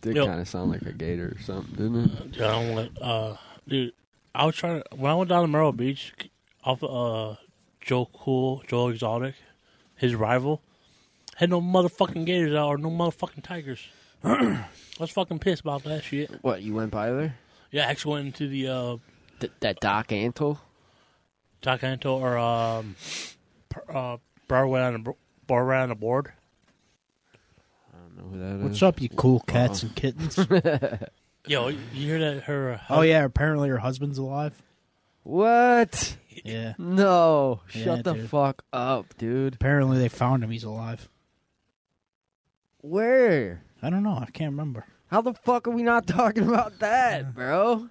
[0.00, 0.26] Did Yo.
[0.26, 2.40] kind of sound like a gator or something, didn't it?
[2.40, 3.36] I don't want, uh,
[3.66, 3.92] dude,
[4.34, 6.12] I was trying to, when I went down to Myrtle Beach,
[6.64, 7.36] off uh,
[7.80, 9.34] Joe Cool, Joe Exotic,
[9.96, 10.62] his rival,
[11.36, 13.88] had no motherfucking gators out or no motherfucking tigers.
[14.24, 14.64] I
[15.00, 16.30] was fucking pissed about that shit.
[16.42, 17.36] What, you went by there?
[17.70, 18.96] Yeah, I actually went into the uh,
[19.40, 20.58] Th- that Doc Antle?
[21.60, 22.96] Doc Anto or um,
[23.68, 25.14] per- uh, Broadway on the
[25.46, 26.32] bar on the board.
[28.18, 28.62] I don't know who that is.
[28.64, 30.36] What's up, you cool cats and kittens?
[31.46, 32.42] Yo, you hear that?
[32.44, 32.72] Her.
[32.72, 34.60] uh, oh yeah, apparently her husband's alive.
[35.22, 36.16] What?
[36.44, 36.74] Yeah.
[36.78, 37.60] No.
[37.72, 38.28] Yeah, Shut the dude.
[38.30, 39.54] fuck up, dude.
[39.54, 40.50] Apparently they found him.
[40.50, 41.08] He's alive.
[42.80, 43.62] Where?
[43.82, 44.18] I don't know.
[44.20, 44.84] I can't remember.
[45.10, 47.88] How the fuck are we not talking about that, bro?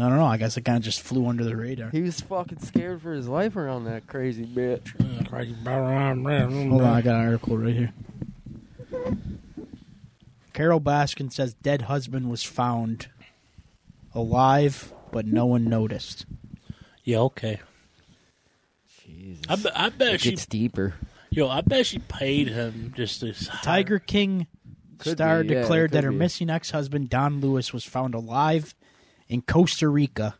[0.00, 0.24] I don't know.
[0.24, 1.90] I guess it kind of just flew under the radar.
[1.90, 4.98] He was fucking scared for his life around that crazy bitch.
[6.70, 7.92] Hold on, I got an article right here.
[10.52, 13.08] Carole Baskin says dead husband was found
[14.14, 16.26] alive, but no one noticed.
[17.04, 17.60] Yeah, okay.
[19.04, 19.42] Jesus.
[19.48, 20.94] I, be- I bet it she, gets deeper.
[21.30, 23.32] yo, I bet she paid him just to
[23.62, 24.46] Tiger King
[24.98, 26.16] Could star be, yeah, declared could that her be.
[26.16, 28.74] missing ex-husband Don Lewis was found alive
[29.30, 30.34] in Costa Rica,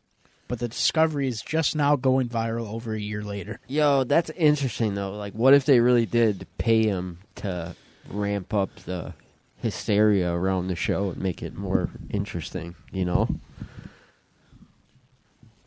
[0.48, 3.60] but the discovery is just now going viral over a year later.
[3.68, 5.12] Yo, that's interesting though.
[5.16, 7.74] Like, what if they really did pay him to
[8.08, 9.14] ramp up the
[9.56, 12.74] hysteria around the show and make it more interesting?
[12.90, 13.28] You know,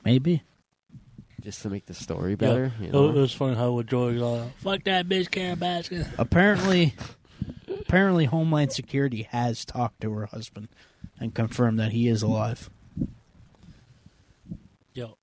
[0.04, 0.44] Maybe.
[1.42, 2.72] just to make the story Yeah, better.
[2.80, 3.10] You it, know?
[3.10, 6.06] it was funny how with Joey was all, fuck that bitch, Karen Baskin.
[6.18, 6.94] Apparently,
[7.80, 10.68] apparently, Homeland Security has talked to her husband
[11.22, 12.70] and confirmed that he is alive.
[14.94, 15.18] Yo,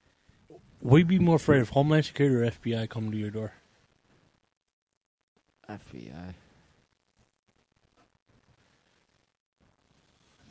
[0.80, 3.52] would you be more afraid of Homeland Security or FBI coming to your door?
[5.68, 6.34] FBI.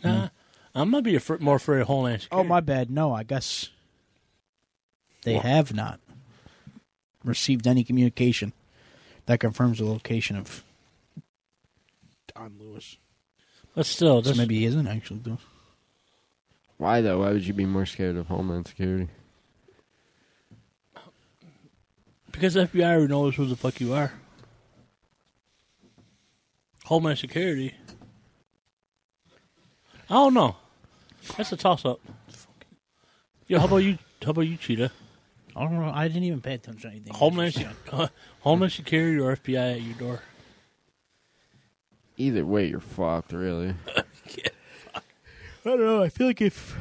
[0.03, 0.79] Nah, hmm.
[0.79, 2.45] I might be afr- more afraid of Homeland Security.
[2.45, 2.89] Oh, my bad.
[2.89, 3.69] No, I guess
[5.23, 5.45] they What?
[5.45, 5.99] have not
[7.23, 8.53] received any communication
[9.25, 10.63] that confirms the location of
[12.33, 12.97] Don Lewis.
[13.75, 15.37] But still, So this, maybe he isn't actually doing.
[16.77, 17.19] Why though?
[17.19, 19.09] Why would you be more scared of Homeland Security?
[22.39, 24.13] Because the FBI already knows who the fuck you are.
[26.85, 27.75] Homeland Security.
[30.09, 30.55] I don't know.
[31.35, 31.99] That's a toss up.
[33.47, 33.97] Yo, how about you?
[34.23, 34.89] How about you, Cheetah?
[35.53, 35.91] I don't know.
[35.93, 37.13] I didn't even pay attention to anything.
[37.13, 37.67] Homeland, Se-
[38.39, 40.21] Homeland Security or FBI at your door?
[42.15, 43.33] Either way, you're fucked.
[43.33, 43.75] Really.
[44.95, 45.01] I
[45.65, 46.01] don't know.
[46.01, 46.77] I feel like if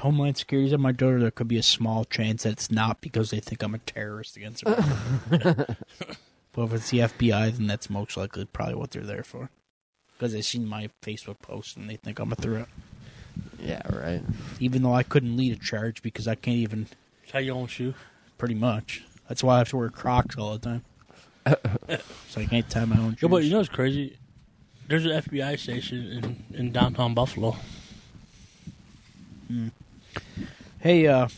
[0.00, 3.30] Homeland Security's at my door, there could be a small chance that it's not because
[3.30, 5.76] they think I'm a terrorist against America.
[6.52, 9.50] but if it's the FBI, then that's most likely probably what they're there for.
[10.16, 12.66] Because they've seen my Facebook post and they think I'm a threat.
[13.58, 13.82] Yeah.
[13.88, 14.22] Right.
[14.58, 16.86] Even though I couldn't lead a charge because I can't even,
[17.28, 17.94] Tie your own shoe.
[18.38, 19.04] pretty much.
[19.28, 20.84] That's why I have to wear Crocs all the time.
[22.28, 23.22] so I can't tie my own shoes.
[23.22, 24.16] Yo, but you know what's crazy?
[24.88, 27.56] There's an FBI station in, in downtown Buffalo.
[29.46, 29.68] Hmm.
[30.78, 31.28] Hey, uh,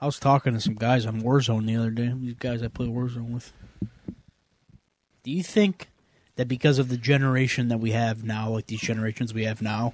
[0.00, 2.12] I was talking to some guys on Warzone the other day.
[2.16, 3.52] These guys I play Warzone with.
[5.22, 5.88] Do you think
[6.36, 9.92] that because of the generation that we have now, like these generations we have now,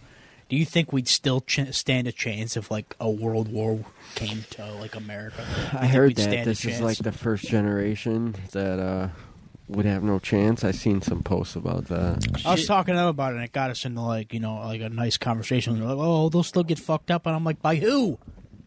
[0.49, 4.45] do you think we'd still ch- stand a chance if like a world war came
[4.51, 5.45] to like America?
[5.73, 9.09] I heard that this is like the first generation that uh,
[9.69, 10.63] would have no chance.
[10.65, 12.25] I seen some posts about that.
[12.45, 14.57] I was talking to them about it, and it got us into like you know
[14.57, 15.79] like a nice conversation.
[15.79, 18.19] They're like, "Oh, they'll still get fucked up," and I'm like, "By who?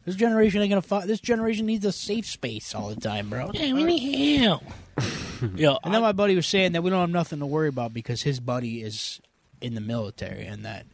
[0.06, 0.82] This generation ain't gonna.
[0.82, 1.06] fuck.
[1.06, 4.64] this generation needs a safe space all the time, bro." Yeah, we need help.
[5.56, 7.94] Yo, And then my buddy was saying that we don't have nothing to worry about
[7.94, 9.22] because his buddy is
[9.62, 10.86] in the military, and that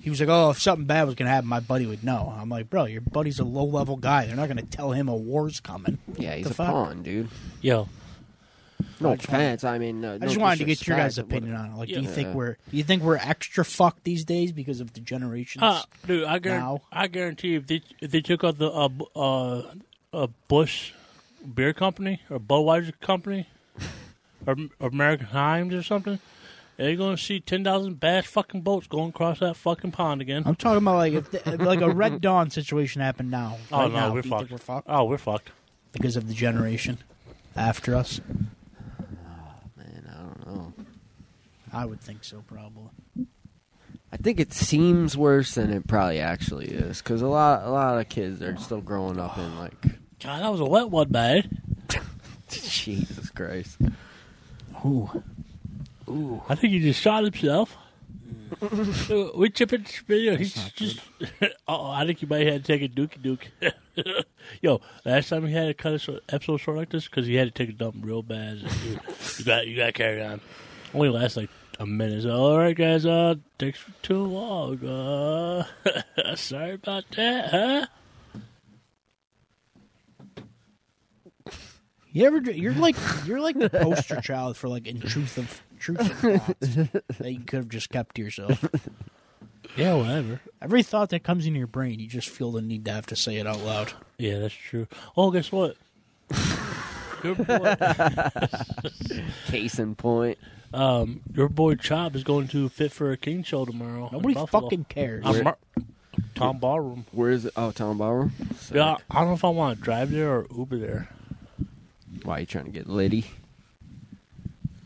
[0.00, 2.48] he was like, "Oh, if something bad was gonna happen, my buddy would know." I'm
[2.48, 4.26] like, "Bro, your buddy's a low level guy.
[4.26, 6.66] They're not gonna tell him a war's coming." Yeah, he's The a fuck?
[6.68, 7.28] pawn, dude.
[7.60, 7.88] yo,
[9.00, 9.64] No I just wanted- offense.
[9.64, 11.76] I mean, uh, I just wanted to get your guys' opinion on it.
[11.76, 14.92] Like, do you think we're do you think we're extra fucked these days because of
[14.94, 15.62] the generations?
[15.62, 16.80] uh, dude, I guarantee, Now.
[16.92, 19.62] I guarantee if they if they took out the uh, uh,
[20.12, 20.92] uh, Busch
[21.54, 23.46] beer company or Budweiser company
[24.46, 26.18] or, or American Times or something,
[26.78, 30.42] they're gonna see ten thousand bass fucking boats going across that fucking pond again.
[30.46, 33.58] I'm talking about like if the, like a Red Dawn situation happened now.
[33.72, 34.50] oh right no, now, we're do you think fucked.
[34.52, 35.50] we're fucked Oh, we're fucked.
[35.92, 36.98] because of the generation
[37.54, 38.20] after us.
[39.76, 40.72] Man, I don't know.
[41.76, 42.88] I would think so, probably.
[44.10, 47.98] I think it seems worse than it probably actually is because a lot, a lot
[47.98, 49.78] of kids are still growing up in like,
[50.22, 51.60] God, that was a wet one, man.
[52.48, 53.76] Jesus Christ.
[54.86, 55.22] Ooh,
[56.08, 56.42] Ooh.
[56.48, 57.76] I think he just shot himself.
[58.62, 60.34] Uh, we chip it video.
[60.36, 61.00] He's just.
[61.68, 63.48] oh, I think you might have to take a dookie duke.
[64.62, 67.34] Yo, last time he had to cut a short- episode short like this because he
[67.34, 68.62] had to take a dump real bad.
[69.38, 70.40] You got you got to carry on.
[70.94, 72.22] Only lasts like a minute.
[72.22, 73.06] So, all right, guys.
[73.06, 74.84] Uh, takes too long.
[74.84, 75.64] Uh,
[76.34, 77.86] sorry about that, huh?
[82.12, 82.38] you ever?
[82.50, 82.96] You're like
[83.26, 86.76] you're like the poster child for like intrusive, intrusive thoughts
[87.18, 88.64] that you could have just kept to yourself.
[89.76, 90.40] Yeah, whatever.
[90.62, 93.16] Every thought that comes into your brain, you just feel the need to have to
[93.16, 93.92] say it out loud.
[94.16, 94.86] Yeah, that's true.
[95.16, 95.76] Oh, guess what?
[97.22, 97.76] Your boy,
[99.46, 100.38] Case in point.
[100.76, 104.10] Um, your boy Chop is going to Fit for a King show tomorrow.
[104.12, 104.64] Nobody Buffalo.
[104.64, 105.24] fucking cares.
[105.24, 105.56] I'm Mar-
[106.34, 107.06] Town Ballroom.
[107.12, 107.54] Where is it?
[107.56, 108.32] Oh, Town Ballroom.
[108.58, 108.76] Sick.
[108.76, 111.08] Yeah, I don't know if I want to drive there or Uber there.
[112.24, 113.24] Why are you trying to get litty?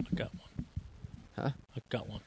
[0.01, 0.66] I got one.
[1.36, 1.51] Huh?
[1.76, 2.20] I got one.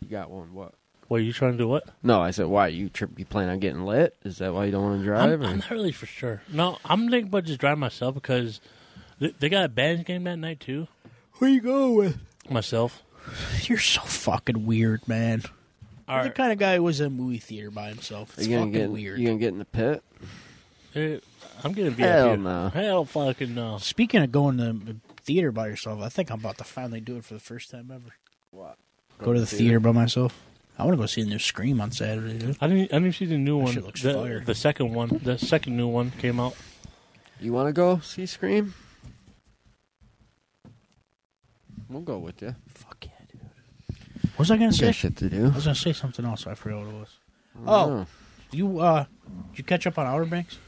[0.00, 0.54] You got one.
[0.54, 0.72] What?
[1.08, 1.68] What are you trying to do?
[1.68, 1.84] What?
[2.02, 3.18] No, I said, why you trip?
[3.18, 4.16] You plan on getting lit?
[4.24, 5.42] Is that why you don't want to I'm, drive?
[5.42, 6.40] I'm not really for sure.
[6.50, 8.62] No, I'm thinking about just driving myself because
[9.18, 10.88] they, they got a band game that night too.
[11.32, 12.18] Who you going with?
[12.50, 13.02] Myself.
[13.62, 15.42] You're so fucking weird, man.
[16.08, 16.34] All You're the right.
[16.36, 18.38] kind of guy who was in a movie theater by himself.
[18.38, 18.90] It's you gonna fucking get?
[18.90, 19.18] weird.
[19.18, 20.04] You gonna get in the pit?
[20.94, 21.18] Eh,
[21.64, 22.06] I'm getting VIP.
[22.08, 22.68] Hell no.
[22.68, 23.78] Hell fucking no.
[23.78, 27.16] Speaking of going to the theater by yourself, I think I'm about to finally do
[27.16, 28.14] it for the first time ever.
[28.50, 28.76] What?
[29.18, 30.38] Go to the theater by myself.
[30.78, 32.56] I want to go see the new Scream on Saturday, dude.
[32.60, 32.92] I didn't.
[32.92, 33.72] I didn't see the new That one.
[33.74, 34.40] shit looks the, fire.
[34.40, 35.20] the second one.
[35.24, 36.54] The second new one came out.
[37.40, 38.74] You want to go see Scream?
[41.88, 42.54] We'll go with you.
[42.68, 43.40] Fuck yeah, dude.
[44.32, 44.86] What was I gonna say?
[44.86, 45.46] Got shit to do.
[45.46, 46.46] I was gonna say something else.
[46.46, 47.08] I forgot what it was.
[47.66, 47.72] Oh.
[47.90, 48.06] Oh,
[48.52, 49.04] you uh,
[49.50, 50.58] did you catch up on Outer Banks?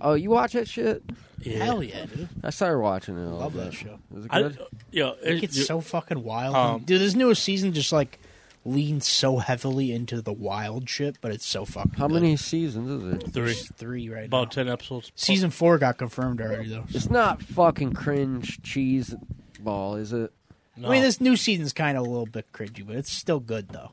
[0.00, 1.02] Oh, you watch that shit?
[1.44, 2.28] Hell yeah, dude.
[2.44, 3.26] I started watching it.
[3.26, 3.64] A Love bit.
[3.64, 3.98] that show.
[4.10, 4.58] Was it I, good?
[4.90, 7.00] yo, It it, gets so fucking wild, Um, dude.
[7.00, 8.18] This newest season just like
[8.64, 11.94] leans so heavily into the wild shit, but it's so fucking.
[11.94, 12.14] How good.
[12.14, 13.22] many seasons is it?
[13.32, 14.26] three, There's three right now.
[14.42, 14.62] about now.
[14.62, 15.12] ten episodes.
[15.16, 16.84] Season four got confirmed already, though.
[16.90, 19.14] It's not fucking cringe cheese
[19.60, 20.32] ball, is it?
[20.76, 20.88] No.
[20.88, 23.68] I mean, this new season's kind of a little bit cringy, but it's still good
[23.68, 23.92] though.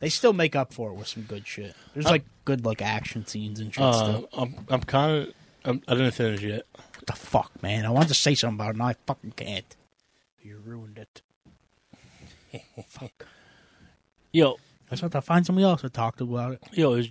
[0.00, 1.74] They still make up for it with some good shit.
[1.94, 3.82] There's Uh, like good like action scenes and shit.
[3.82, 4.28] Uh, still.
[4.32, 4.54] I'm.
[4.68, 5.34] I'm kind of.
[5.64, 6.66] I'm, I didn't finish yet.
[6.72, 7.84] What the fuck, man?
[7.84, 9.76] I wanted to say something about it, and I fucking can't.
[10.42, 11.22] You ruined it.
[12.88, 13.26] fuck.
[14.32, 16.62] Yo, I just have to find somebody else that talked about it.
[16.72, 17.08] yo, is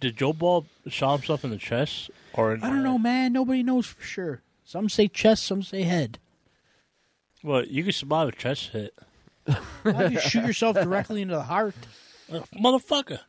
[0.00, 2.54] did Joe Ball shot himself in the chest or?
[2.54, 3.32] In, I don't know, man.
[3.32, 4.42] Nobody knows for sure.
[4.64, 6.18] Some say chest, some say head.
[7.42, 8.94] Well, you can survive a chest hit,
[9.82, 11.74] Why do you shoot yourself directly into the heart?
[12.32, 13.20] Uh, motherfucker.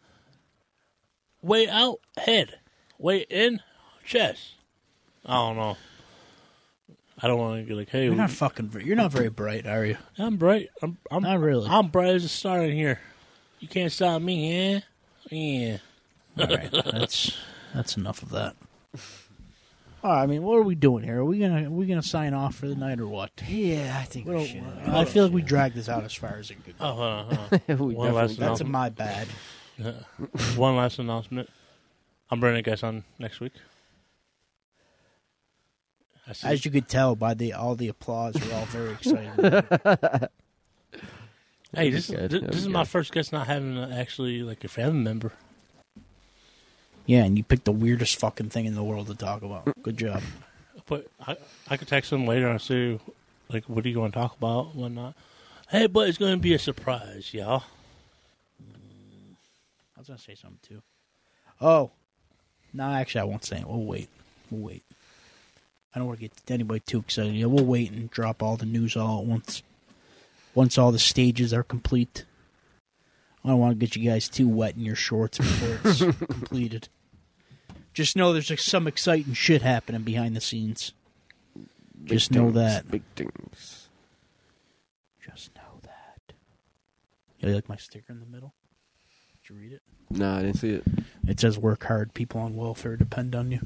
[1.41, 2.59] Way out, head.
[2.97, 3.61] Way in,
[4.03, 4.55] chest.
[5.25, 5.77] I don't know.
[7.21, 8.81] I don't want to get like, hey, You're not fucking.
[8.83, 9.97] You're not very bright, are you?
[10.17, 10.69] I'm bright.
[10.81, 10.97] I'm.
[11.11, 11.69] I'm Not really.
[11.69, 12.99] I'm bright as a star in here.
[13.59, 14.79] You can't stop me, yeah?
[15.29, 15.77] Yeah.
[16.37, 17.37] All right, that's
[17.73, 18.55] that's enough of that.
[20.01, 21.19] All right, I mean, what are we doing here?
[21.19, 23.31] Are we gonna are we gonna sign off for the night or what?
[23.47, 24.63] Yeah, I think we Well, should.
[24.87, 26.85] I feel like we dragged this out as far as it could go.
[26.85, 27.59] Oh, hold on, hold on.
[27.89, 28.39] we One definitely last did.
[28.39, 29.27] That's a my bad.
[30.55, 31.49] One last announcement.
[32.31, 33.53] I'm bringing guys on next week.
[36.27, 36.47] I see.
[36.47, 39.31] As you could tell by the all the applause, we're all very excited.
[41.73, 42.31] hey, this, That'd be good.
[42.31, 42.87] this, this That'd is be my good.
[42.89, 45.33] first guest not having uh, actually like a family member.
[47.09, 49.67] Yeah, and you picked the weirdest fucking thing in the world to talk about.
[49.81, 50.21] Good job.
[50.85, 51.37] But I,
[51.67, 52.99] I could text him later and see,
[53.51, 55.15] like, what are you going to talk about, and whatnot.
[55.69, 57.63] Hey, but it's going to be a surprise, y'all.
[58.61, 59.33] Mm,
[59.97, 60.83] I was gonna say something too.
[61.59, 61.89] Oh,
[62.73, 63.67] no, actually, I won't say it.
[63.67, 64.09] We'll wait.
[64.51, 64.83] We'll wait.
[65.95, 67.33] I don't want to get anybody too excited.
[67.33, 69.63] Yeah, we'll wait and drop all the news all at once.
[70.53, 72.25] Once all the stages are complete.
[73.43, 76.87] I don't want to get you guys too wet in your shorts before it's completed.
[77.93, 80.93] Just know there's like, some exciting shit happening behind the scenes.
[81.55, 82.91] Big Just know things, that.
[82.91, 83.89] Big things.
[85.25, 86.33] Just know that.
[87.39, 88.53] You like my sticker in the middle?
[89.43, 89.81] Did you read it?
[90.11, 90.83] No, I didn't see it.
[91.27, 92.13] It says work hard.
[92.13, 93.59] People on welfare depend on you.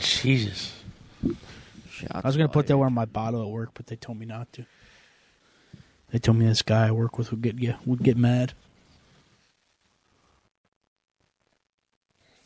[0.00, 0.72] Jesus.
[1.90, 4.18] Shots I was gonna put that one on my bottle at work, but they told
[4.18, 4.66] me not to.
[6.10, 8.54] They told me this guy I work with would get yeah, would get mad.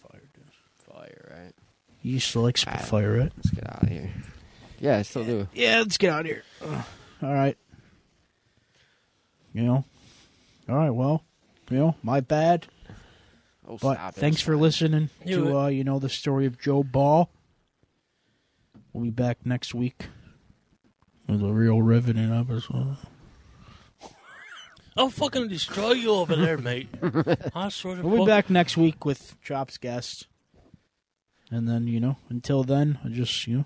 [0.03, 0.45] Fire, dude.
[0.75, 1.55] Fire, right?
[2.03, 2.57] You used to like.
[2.59, 3.33] Spitfire, right?
[3.37, 4.11] Let's get out of here.
[4.81, 5.49] Yeah, I still do.
[5.53, 6.43] Yeah, let's get out of here.
[6.65, 6.85] Ugh.
[7.23, 7.57] all right.
[9.53, 9.85] You know.
[10.69, 10.91] All right.
[10.91, 11.25] Well,
[11.71, 12.67] you know, my bad.
[13.69, 14.21] Oh, But stop it.
[14.21, 14.61] thanks It's for fine.
[14.63, 17.31] listening You to would- uh, you know the story of Joe Ball.
[18.93, 20.07] We'll be back next week
[21.29, 22.97] with a real riveting episode.
[24.97, 26.89] I'll fucking destroy you over there, mate.
[27.55, 30.27] I swear to We'll be fuck- back next week with Chops guest.
[31.51, 33.65] And then, you know, until then, I just, you know,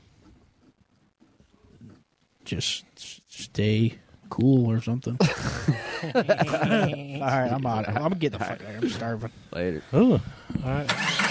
[2.44, 2.84] just
[3.28, 3.98] stay
[4.30, 5.18] cool or something.
[6.04, 7.88] All right, I'm out.
[7.88, 8.78] I'm getting the fuck out of here.
[8.82, 9.30] I'm starving.
[9.52, 9.82] Later.
[9.94, 10.12] Ooh.
[10.12, 10.20] All
[10.64, 11.30] right.